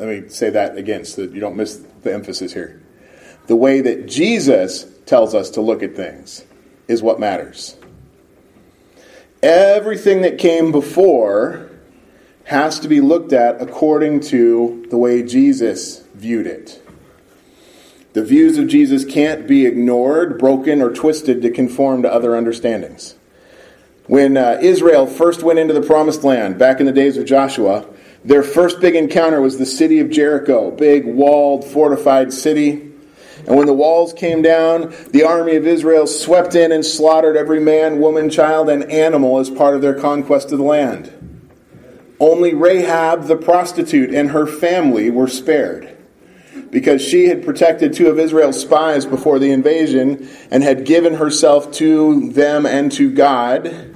Let 0.00 0.08
me 0.22 0.30
say 0.30 0.48
that 0.48 0.78
again 0.78 1.04
so 1.04 1.26
that 1.26 1.34
you 1.34 1.40
don't 1.40 1.56
miss 1.56 1.76
the 2.02 2.14
emphasis 2.14 2.54
here. 2.54 2.80
The 3.48 3.56
way 3.56 3.82
that 3.82 4.06
Jesus 4.06 4.86
tells 5.04 5.34
us 5.34 5.50
to 5.50 5.60
look 5.60 5.82
at 5.82 5.94
things 5.94 6.42
is 6.88 7.02
what 7.02 7.20
matters. 7.20 7.76
Everything 9.42 10.22
that 10.22 10.38
came 10.38 10.72
before 10.72 11.68
has 12.44 12.80
to 12.80 12.88
be 12.88 13.02
looked 13.02 13.34
at 13.34 13.60
according 13.60 14.20
to 14.20 14.86
the 14.88 14.96
way 14.96 15.22
Jesus 15.22 15.98
viewed 16.14 16.46
it. 16.46 16.82
The 18.14 18.24
views 18.24 18.56
of 18.56 18.68
Jesus 18.68 19.04
can't 19.04 19.46
be 19.46 19.66
ignored, 19.66 20.38
broken, 20.38 20.80
or 20.80 20.94
twisted 20.94 21.42
to 21.42 21.50
conform 21.50 22.00
to 22.04 22.12
other 22.12 22.34
understandings. 22.34 23.16
When 24.06 24.38
uh, 24.38 24.60
Israel 24.62 25.06
first 25.06 25.42
went 25.42 25.58
into 25.58 25.74
the 25.74 25.82
promised 25.82 26.24
land, 26.24 26.58
back 26.58 26.80
in 26.80 26.86
the 26.86 26.92
days 26.92 27.18
of 27.18 27.26
Joshua, 27.26 27.86
their 28.24 28.42
first 28.42 28.80
big 28.80 28.96
encounter 28.96 29.40
was 29.40 29.58
the 29.58 29.66
city 29.66 30.00
of 30.00 30.10
Jericho, 30.10 30.70
big 30.70 31.06
walled, 31.06 31.64
fortified 31.64 32.32
city. 32.32 32.90
And 33.46 33.56
when 33.56 33.66
the 33.66 33.72
walls 33.74 34.12
came 34.12 34.42
down, 34.42 34.94
the 35.12 35.24
army 35.24 35.56
of 35.56 35.66
Israel 35.66 36.06
swept 36.06 36.54
in 36.54 36.72
and 36.72 36.84
slaughtered 36.84 37.36
every 37.36 37.60
man, 37.60 37.98
woman, 37.98 38.28
child, 38.28 38.68
and 38.68 38.90
animal 38.90 39.38
as 39.38 39.48
part 39.48 39.74
of 39.74 39.80
their 39.80 39.98
conquest 39.98 40.52
of 40.52 40.58
the 40.58 40.64
land. 40.64 41.16
Only 42.20 42.52
Rahab 42.52 43.24
the 43.24 43.36
prostitute 43.36 44.14
and 44.14 44.30
her 44.30 44.46
family 44.46 45.10
were 45.10 45.28
spared 45.28 45.96
because 46.70 47.02
she 47.02 47.26
had 47.26 47.44
protected 47.44 47.94
two 47.94 48.08
of 48.08 48.18
Israel's 48.18 48.60
spies 48.60 49.06
before 49.06 49.38
the 49.38 49.50
invasion 49.50 50.28
and 50.50 50.62
had 50.62 50.84
given 50.84 51.14
herself 51.14 51.72
to 51.72 52.30
them 52.30 52.66
and 52.66 52.92
to 52.92 53.10
God. 53.10 53.89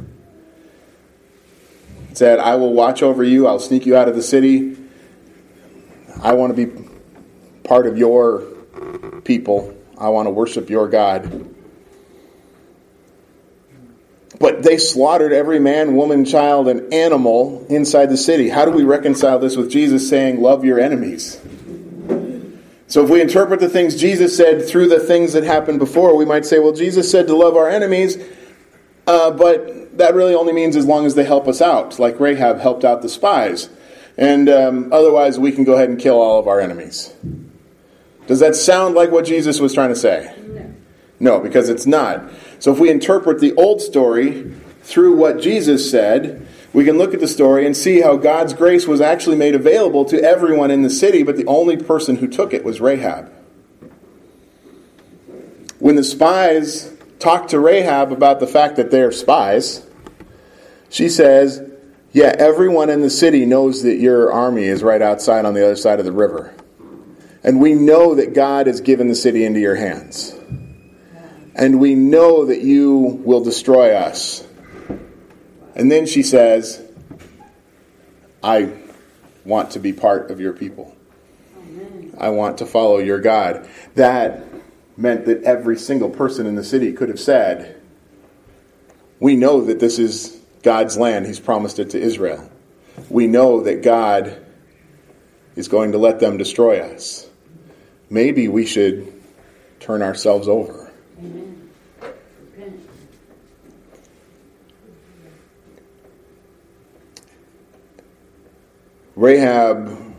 Said, 2.15 2.39
I 2.39 2.55
will 2.55 2.73
watch 2.73 3.03
over 3.03 3.23
you, 3.23 3.47
I'll 3.47 3.59
sneak 3.59 3.87
you 3.87 3.97
out 3.97 4.09
of 4.09 4.15
the 4.15 4.23
city. 4.23 4.77
I 6.23 6.33
want 6.33 6.57
to 6.57 6.67
be 6.67 6.89
part 7.65 7.87
of 7.87 7.99
your 7.99 8.45
people, 9.25 9.77
I 9.99 10.09
want 10.09 10.27
to 10.27 10.31
worship 10.31 10.71
your 10.71 10.89
God. 10.89 11.51
But 14.39 14.63
they 14.63 14.79
slaughtered 14.79 15.33
every 15.33 15.59
man, 15.59 15.97
woman, 15.97 16.25
child, 16.25 16.69
and 16.69 16.93
animal 16.93 17.67
inside 17.69 18.11
the 18.11 18.17
city. 18.17 18.49
How 18.49 18.65
do 18.65 18.71
we 18.71 18.85
reconcile 18.85 19.39
this 19.39 19.57
with 19.57 19.71
Jesus 19.71 20.09
saying, 20.09 20.41
Love 20.41 20.65
your 20.65 20.79
enemies? 20.79 21.41
So, 22.87 23.03
if 23.03 23.11
we 23.11 23.21
interpret 23.21 23.61
the 23.61 23.69
things 23.69 23.97
Jesus 23.97 24.37
said 24.37 24.67
through 24.69 24.89
the 24.89 25.01
things 25.01 25.33
that 25.33 25.45
happened 25.45 25.79
before, 25.79 26.17
we 26.17 26.25
might 26.25 26.45
say, 26.45 26.59
Well, 26.59 26.73
Jesus 26.73 27.11
said 27.11 27.27
to 27.29 27.37
love 27.37 27.57
our 27.57 27.69
enemies, 27.69 28.19
uh, 29.07 29.31
but 29.31 29.99
that 29.99 30.15
really 30.15 30.35
only 30.35 30.53
means 30.53 30.77
as 30.77 30.87
long 30.87 31.07
as 31.07 31.15
they 31.15 31.25
help 31.25 31.47
us 31.47 31.61
out, 31.61 31.99
like 31.99 32.19
Rahab 32.19 32.59
helped 32.59 32.85
out 32.85 33.03
the 33.03 33.09
spies. 33.09 33.69
And 34.17 34.49
um, 34.49 34.93
otherwise, 34.93 35.39
we 35.39 35.53
can 35.53 35.65
go 35.65 35.75
ahead 35.75 35.89
and 35.89 35.99
kill 35.99 36.21
all 36.21 36.39
of 36.39 36.47
our 36.47 36.61
enemies. 36.61 37.13
Does 38.27 38.41
that 38.41 38.57
sound 38.57 38.95
like 38.95 39.11
what 39.11 39.27
Jesus 39.27 39.61
was 39.61 39.75
trying 39.75 39.91
to 39.91 39.97
say? 39.97 40.35
No, 40.47 40.75
no 41.21 41.41
because 41.41 41.69
it's 41.69 41.87
not. 41.87 42.31
So 42.59 42.73
if 42.73 42.79
we 42.79 42.91
interpret 42.91 43.41
the 43.41 43.55
old 43.55 43.83
story 43.83 44.55
through 44.83 45.17
what 45.17 45.41
Jesus 45.41 45.91
said, 45.91 46.47
we 46.73 46.85
can 46.85 46.97
look 46.97 47.13
at 47.13 47.21
the 47.21 47.29
story 47.29 47.67
and 47.67 47.77
see 47.77 48.01
how 48.01 48.17
God's 48.17 48.55
grace 48.55 48.87
was 48.87 49.01
actually 49.01 49.37
made 49.37 49.55
available 49.55 50.05
to 50.07 50.23
everyone 50.23 50.71
in 50.71 50.83
the 50.83 50.91
city, 50.91 51.23
but 51.23 51.37
the 51.37 51.47
only 51.47 51.77
person 51.77 52.17
who 52.17 52.27
took 52.27 52.53
it 52.53 52.65
was 52.65 52.81
Rahab. 52.81 53.31
When 55.79 55.97
the 55.97 56.05
spies 56.05 56.94
talk 57.25 57.49
to 57.49 57.59
Rahab 57.59 58.13
about 58.13 58.39
the 58.39 58.47
fact 58.47 58.77
that 58.77 58.91
they're 58.91 59.11
spies, 59.11 59.85
she 60.91 61.09
says, 61.09 61.63
Yeah, 62.13 62.35
everyone 62.39 62.91
in 62.91 63.01
the 63.01 63.11
city 63.11 63.47
knows 63.47 63.83
that 63.83 63.97
your 63.97 64.33
army 64.33 64.65
is 64.65 64.83
right 64.83 65.03
outside 65.03 65.45
on 65.45 65.55
the 65.55 65.65
other 65.65 65.77
side 65.77 65.99
of 65.99 66.05
the 66.05 66.13
river. 66.13 66.55
And 67.43 67.61
we 67.61 67.75
know 67.75 68.15
that 68.15 68.35
God 68.35 68.67
has 68.67 68.81
given 68.81 69.09
the 69.09 69.15
city 69.15 69.45
into 69.45 69.61
your 69.61 69.75
hands 69.75 70.35
and 71.55 71.81
we 71.81 71.95
know 71.95 72.47
that 72.47 72.63
you 72.63 73.21
will 73.25 73.43
destroy 73.43 73.95
us. 73.95 74.47
And 75.75 75.91
then 75.91 76.07
she 76.07 76.23
says, 76.23 76.83
I 78.43 78.73
want 79.45 79.73
to 79.73 79.79
be 79.79 79.93
part 79.93 80.31
of 80.31 80.41
your 80.41 80.53
people. 80.53 80.97
I 82.19 82.31
want 82.31 82.59
to 82.59 82.67
follow 82.67 82.99
your 82.99 83.21
God. 83.21 83.69
That 83.95 84.45
meant 84.97 85.27
that 85.27 85.43
every 85.43 85.77
single 85.77 86.11
person 86.11 86.47
in 86.47 86.55
the 86.55 86.65
city 86.65 86.93
could 86.93 87.09
have 87.09 87.21
said, 87.21 87.81
We 89.21 89.37
know 89.37 89.63
that 89.63 89.81
this 89.81 89.99
is 89.99 90.41
God's 90.63 90.97
land. 90.97 91.27
He's 91.27 91.41
promised 91.41 91.79
it 91.79 91.91
to 91.91 92.01
Israel. 92.01 92.51
We 93.09 93.27
know 93.27 93.63
that 93.63 93.83
God 93.83 94.41
is 95.57 95.69
going 95.69 95.93
to 95.93 95.99
let 95.99 96.21
them 96.21 96.37
destroy 96.37 96.81
us. 96.81 97.29
Maybe 98.11 98.49
we 98.49 98.67
should 98.67 99.13
turn 99.81 100.03
ourselves 100.03 100.49
over. 100.49 100.93
Amen. 101.19 101.71
Rahab 109.17 110.15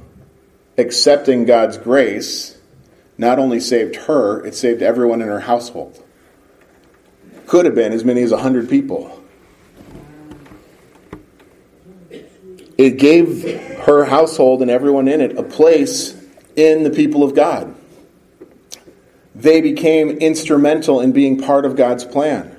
accepting 0.78 1.46
God's 1.46 1.78
grace 1.78 2.55
not 3.18 3.40
only 3.40 3.60
saved 3.60 3.96
her, 3.96 4.46
it 4.46 4.56
saved 4.56 4.82
everyone 4.82 5.22
in 5.22 5.28
her 5.28 5.42
household. 5.42 6.04
Could 7.48 7.66
have 7.66 7.76
been 7.76 7.94
as 7.94 8.04
many 8.04 8.22
as 8.24 8.32
100 8.32 8.70
people. 8.70 9.22
It 12.78 12.98
gave 12.98 13.44
her 13.84 14.06
household 14.06 14.62
and 14.62 14.70
everyone 14.70 15.08
in 15.08 15.22
it 15.22 15.38
a 15.38 15.44
place 15.44 16.22
in 16.56 16.84
the 16.84 16.90
people 16.90 17.24
of 17.24 17.36
God. 17.36 17.74
They 19.34 19.62
became 19.62 20.10
instrumental 20.10 21.02
in 21.02 21.12
being 21.12 21.40
part 21.40 21.66
of 21.66 21.76
God's 21.76 22.04
plan. 22.06 22.52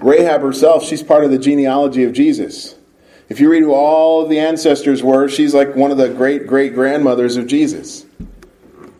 Rahab 0.00 0.42
herself, 0.42 0.84
she's 0.84 1.02
part 1.02 1.24
of 1.24 1.30
the 1.30 1.38
genealogy 1.38 2.04
of 2.04 2.12
Jesus. 2.12 2.76
If 3.28 3.40
you 3.40 3.50
read 3.50 3.62
who 3.62 3.72
all 3.72 4.22
of 4.22 4.30
the 4.30 4.38
ancestors 4.38 5.02
were, 5.02 5.28
she's 5.28 5.54
like 5.54 5.76
one 5.76 5.90
of 5.90 5.98
the 5.98 6.08
great 6.08 6.46
great 6.46 6.74
grandmothers 6.74 7.36
of 7.36 7.46
Jesus. 7.46 8.04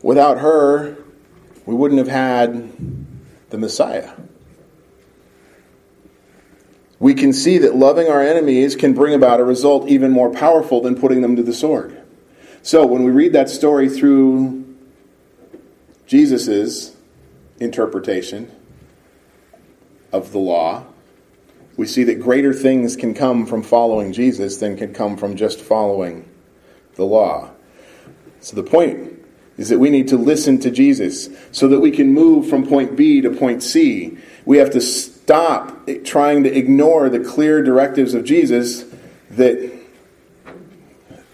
Without 0.03 0.39
her, 0.39 0.97
we 1.67 1.75
wouldn't 1.75 1.99
have 1.99 2.09
had 2.09 2.71
the 3.51 3.59
Messiah. 3.59 4.13
We 7.01 7.15
can 7.15 7.33
see 7.33 7.59
that 7.59 7.77
loving 7.77 8.09
our 8.09 8.23
enemies 8.23 8.75
can 8.75 8.93
bring 8.93 9.15
about 9.15 9.41
a 9.41 9.45
result 9.45 9.89
even 9.89 10.11
more 10.11 10.31
powerful 10.31 10.81
than 10.81 10.99
putting 10.99 11.21
them 11.21 11.37
to 11.37 11.43
the 11.43 11.53
sword. 11.53 12.03
So 12.63 12.85
when 12.87 13.05
we 13.05 13.13
read 13.13 13.33
that 13.35 13.49
story 13.49 13.89
through 13.89 14.77
Jesus' 16.07 16.97
interpretation 17.61 18.51
of 20.13 20.33
the 20.33 20.39
law, 20.39 20.85
we 21.77 21.87
see 21.87 22.03
that 22.05 22.17
greater 22.17 22.53
things 22.53 22.97
can 22.97 23.15
come 23.15 23.47
from 23.47 23.63
following 23.63 24.13
Jesus 24.13 24.57
than 24.57 24.77
can 24.77 24.93
come 24.93 25.17
from 25.17 25.37
just 25.37 25.61
following 25.61 26.29
the 26.97 27.05
law. 27.05 27.51
So 28.41 28.57
the 28.57 28.65
point 28.65 29.18
is 29.59 29.69
that 29.69 29.79
we 29.79 29.91
need 29.91 30.09
to 30.09 30.17
listen 30.17 30.59
to 30.61 30.71
Jesus 30.71 31.29
so 31.51 31.69
that 31.69 31.81
we 31.81 31.91
can 31.91 32.15
move 32.15 32.49
from 32.49 32.67
point 32.67 32.97
B 32.97 33.21
to 33.21 33.31
point 33.31 33.63
C. 33.63 34.17
We 34.47 34.59
have 34.59 34.71
to 34.71 34.81
stop 34.81 35.89
trying 36.05 36.45
to 36.45 36.57
ignore 36.57 37.11
the 37.11 37.21
clear 37.21 37.63
directives 37.63 38.15
of 38.15 38.25
Jesus 38.25 38.85
that 39.33 39.71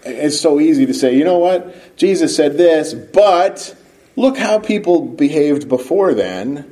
it's 0.03 0.39
so 0.39 0.59
easy 0.59 0.85
to 0.87 0.93
say, 0.93 1.15
you 1.15 1.23
know 1.23 1.37
what? 1.37 1.95
Jesus 1.95 2.35
said 2.35 2.57
this, 2.57 2.93
but 2.93 3.75
look 4.15 4.37
how 4.37 4.59
people 4.59 5.01
behaved 5.01 5.69
before 5.69 6.13
then. 6.13 6.71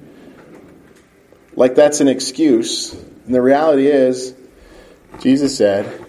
Like 1.56 1.76
that's 1.76 2.02
an 2.02 2.08
excuse. 2.08 2.94
And 2.94 3.34
the 3.34 3.42
reality 3.42 3.88
is, 3.88 4.34
Jesus 5.20 5.56
said, 5.56 6.04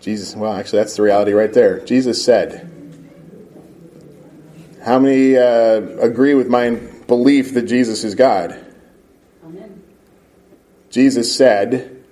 Jesus, 0.00 0.34
well, 0.36 0.54
actually, 0.54 0.78
that's 0.78 0.96
the 0.96 1.02
reality 1.02 1.32
right 1.32 1.52
there. 1.52 1.80
Jesus 1.80 2.24
said, 2.24 2.70
How 4.84 4.98
many 4.98 5.36
uh, 5.36 5.80
agree 6.00 6.34
with 6.34 6.48
my 6.48 6.70
belief 7.06 7.54
that 7.54 7.62
Jesus 7.62 8.04
is 8.04 8.14
God? 8.14 8.64
Amen. 9.44 9.82
Jesus 10.90 11.34
said, 11.34 12.02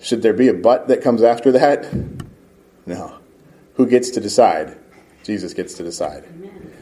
Should 0.00 0.22
there 0.22 0.32
be 0.32 0.48
a 0.48 0.54
but 0.54 0.88
that 0.88 1.02
comes 1.02 1.22
after 1.22 1.52
that? 1.52 1.88
No. 2.86 3.18
Who 3.74 3.86
gets 3.86 4.10
to 4.10 4.20
decide? 4.20 4.76
Jesus 5.22 5.54
gets 5.54 5.74
to 5.74 5.82
decide. 5.82 6.24
Amen. 6.24 6.72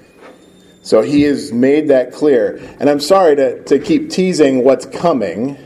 So 0.83 1.03
he 1.03 1.23
has 1.23 1.53
made 1.53 1.89
that 1.89 2.13
clear. 2.13 2.57
And 2.81 2.89
I'm 2.89 3.01
sorry 3.01 3.37
to, 3.37 3.63
to 3.65 3.79
keep 3.79 4.11
teasing 4.11 4.65
what's 4.65 4.87
coming 4.87 5.59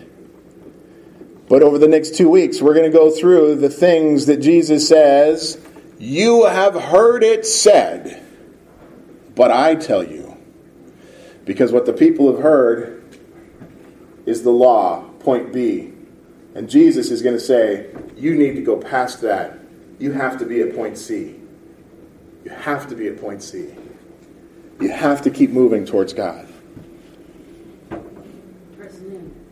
but 1.52 1.62
over 1.62 1.76
the 1.76 1.86
next 1.86 2.14
two 2.14 2.30
weeks, 2.30 2.62
we're 2.62 2.72
going 2.72 2.90
to 2.90 2.98
go 2.98 3.10
through 3.10 3.56
the 3.56 3.68
things 3.68 4.24
that 4.24 4.38
Jesus 4.38 4.88
says, 4.88 5.60
You 5.98 6.46
have 6.46 6.74
heard 6.74 7.22
it 7.22 7.44
said, 7.44 8.21
but 9.34 9.50
I 9.50 9.74
tell 9.74 10.04
you. 10.04 10.36
Because 11.44 11.72
what 11.72 11.86
the 11.86 11.92
people 11.92 12.30
have 12.32 12.42
heard 12.42 13.02
is 14.26 14.42
the 14.42 14.50
law, 14.50 15.02
point 15.20 15.52
B. 15.52 15.92
And 16.54 16.68
Jesus 16.68 17.10
is 17.10 17.22
going 17.22 17.34
to 17.34 17.40
say, 17.40 17.90
You 18.16 18.34
need 18.34 18.54
to 18.54 18.62
go 18.62 18.76
past 18.76 19.20
that. 19.22 19.58
You 19.98 20.12
have 20.12 20.38
to 20.38 20.46
be 20.46 20.60
at 20.60 20.74
point 20.74 20.98
C. 20.98 21.36
You 22.44 22.50
have 22.50 22.88
to 22.88 22.94
be 22.94 23.08
at 23.08 23.20
point 23.20 23.42
C. 23.42 23.74
You 24.80 24.90
have 24.90 25.22
to 25.22 25.30
keep 25.30 25.50
moving 25.50 25.86
towards 25.86 26.12
God. 26.12 26.48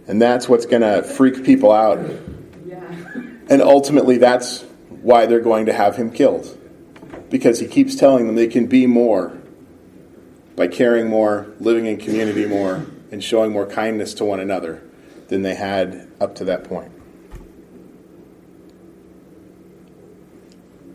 And 0.07 0.21
that's 0.21 0.49
what's 0.49 0.67
going 0.67 0.83
to 0.83 1.05
freak 1.05 1.45
people 1.45 1.71
out. 1.71 2.01
Yeah. 2.67 2.81
And 3.49 3.63
ultimately, 3.63 4.19
that's 4.19 4.63
why 4.89 5.27
they're 5.27 5.41
going 5.41 5.67
to 5.67 5.73
have 5.73 5.95
him 5.95 6.11
killed. 6.11 6.57
Because 7.31 7.61
he 7.61 7.69
keeps 7.69 7.95
telling 7.95 8.27
them 8.27 8.35
they 8.35 8.49
can 8.49 8.67
be 8.67 8.89
more 8.89 9.40
by 10.61 10.69
caring 10.69 11.09
more, 11.09 11.47
living 11.59 11.87
in 11.87 11.97
community 11.97 12.45
more, 12.45 12.85
and 13.11 13.25
showing 13.25 13.51
more 13.51 13.65
kindness 13.65 14.13
to 14.13 14.27
one 14.27 14.41
another 14.41 14.83
than 15.29 15.41
they 15.41 15.55
had 15.55 16.07
up 16.21 16.35
to 16.35 16.45
that 16.45 16.65
point. 16.65 16.93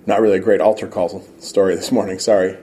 Not 0.06 0.22
really 0.22 0.38
a 0.38 0.40
great 0.40 0.62
altar 0.62 0.86
call 0.88 1.26
story 1.40 1.76
this 1.76 1.92
morning, 1.92 2.20
sorry. 2.20 2.60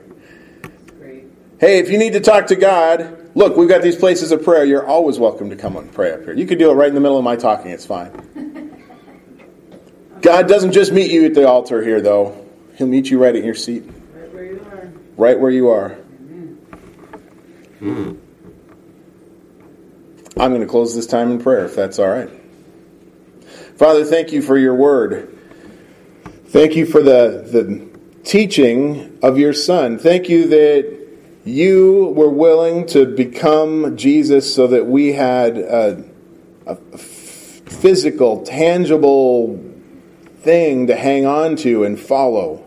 Great. 0.97 1.25
Hey, 1.59 1.79
if 1.79 1.89
you 1.89 1.97
need 1.97 2.13
to 2.13 2.21
talk 2.21 2.47
to 2.47 2.55
God, 2.55 3.19
Look, 3.35 3.57
we've 3.57 3.67
got 3.67 3.81
these 3.81 3.95
places 3.95 4.31
of 4.31 4.43
prayer. 4.43 4.63
You're 4.63 4.85
always 4.85 5.17
welcome 5.19 5.49
to 5.49 5.55
come 5.57 5.75
and 5.75 5.91
pray 5.91 6.13
up 6.13 6.23
here. 6.23 6.33
You 6.33 6.45
can 6.45 6.57
do 6.59 6.69
it 6.69 6.75
right 6.75 6.87
in 6.87 6.93
the 6.93 7.01
middle 7.01 7.17
of 7.17 7.23
my 7.23 7.35
talking, 7.35 7.71
it's 7.71 7.85
fine. 7.85 8.11
God 10.21 10.47
doesn't 10.47 10.71
just 10.71 10.93
meet 10.93 11.11
you 11.11 11.25
at 11.25 11.33
the 11.33 11.47
altar 11.47 11.83
here, 11.83 11.99
though. 11.99 12.47
He'll 12.77 12.87
meet 12.87 13.09
you 13.09 13.21
right 13.21 13.35
at 13.35 13.43
your 13.43 13.55
seat. 13.55 13.83
Right 14.13 14.31
where 14.31 14.45
you 14.45 14.59
are. 14.71 14.91
Right 15.17 15.39
where 15.39 15.51
you 15.51 15.69
are. 15.69 15.97
Mm. 17.83 18.17
I'm 20.37 20.51
going 20.51 20.61
to 20.61 20.67
close 20.67 20.95
this 20.95 21.05
time 21.05 21.31
in 21.31 21.39
prayer, 21.39 21.65
if 21.65 21.75
that's 21.75 21.99
all 21.99 22.07
right. 22.07 22.29
Father, 23.77 24.05
thank 24.05 24.31
you 24.31 24.41
for 24.41 24.57
your 24.57 24.73
word. 24.73 25.37
Thank 26.47 26.75
you 26.75 26.85
for 26.85 27.01
the, 27.01 27.45
the 27.51 27.89
teaching 28.23 29.19
of 29.21 29.37
your 29.37 29.51
Son. 29.51 29.99
Thank 29.99 30.29
you 30.29 30.47
that 30.47 30.97
you 31.43 32.13
were 32.15 32.29
willing 32.29 32.85
to 32.87 33.05
become 33.05 33.97
Jesus 33.97 34.55
so 34.55 34.67
that 34.67 34.85
we 34.85 35.11
had 35.11 35.57
a, 35.57 36.05
a 36.65 36.75
physical, 36.97 38.45
tangible 38.45 39.61
thing 40.37 40.87
to 40.87 40.95
hang 40.95 41.25
on 41.25 41.57
to 41.57 41.83
and 41.83 41.99
follow. 41.99 42.62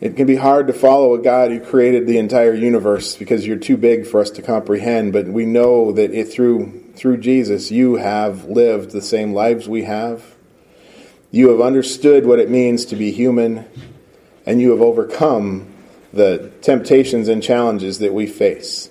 It 0.00 0.16
can 0.16 0.26
be 0.26 0.36
hard 0.36 0.66
to 0.68 0.72
follow 0.72 1.12
a 1.12 1.18
God 1.18 1.50
who 1.50 1.60
created 1.60 2.06
the 2.06 2.16
entire 2.16 2.54
universe 2.54 3.16
because 3.16 3.46
you're 3.46 3.58
too 3.58 3.76
big 3.76 4.06
for 4.06 4.20
us 4.20 4.30
to 4.30 4.42
comprehend, 4.42 5.12
but 5.12 5.26
we 5.28 5.44
know 5.44 5.92
that 5.92 6.12
it, 6.12 6.32
through, 6.32 6.92
through 6.94 7.18
Jesus, 7.18 7.70
you 7.70 7.96
have 7.96 8.46
lived 8.46 8.92
the 8.92 9.02
same 9.02 9.34
lives 9.34 9.68
we 9.68 9.82
have. 9.82 10.24
You 11.30 11.50
have 11.50 11.60
understood 11.60 12.24
what 12.24 12.38
it 12.38 12.48
means 12.48 12.86
to 12.86 12.96
be 12.96 13.10
human, 13.12 13.66
and 14.46 14.60
you 14.62 14.70
have 14.70 14.80
overcome 14.80 15.70
the 16.14 16.50
temptations 16.62 17.28
and 17.28 17.42
challenges 17.42 17.98
that 17.98 18.14
we 18.14 18.26
face. 18.26 18.90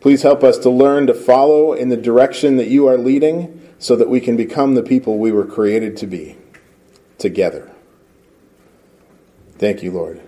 Please 0.00 0.22
help 0.22 0.42
us 0.42 0.58
to 0.58 0.70
learn 0.70 1.06
to 1.06 1.14
follow 1.14 1.72
in 1.72 1.88
the 1.88 1.96
direction 1.96 2.56
that 2.56 2.68
you 2.68 2.88
are 2.88 2.98
leading 2.98 3.60
so 3.78 3.94
that 3.94 4.08
we 4.08 4.20
can 4.20 4.36
become 4.36 4.74
the 4.74 4.82
people 4.82 5.18
we 5.18 5.30
were 5.30 5.46
created 5.46 5.96
to 5.98 6.06
be 6.06 6.36
together. 7.16 7.70
Thank 9.56 9.82
you, 9.82 9.92
Lord. 9.92 10.27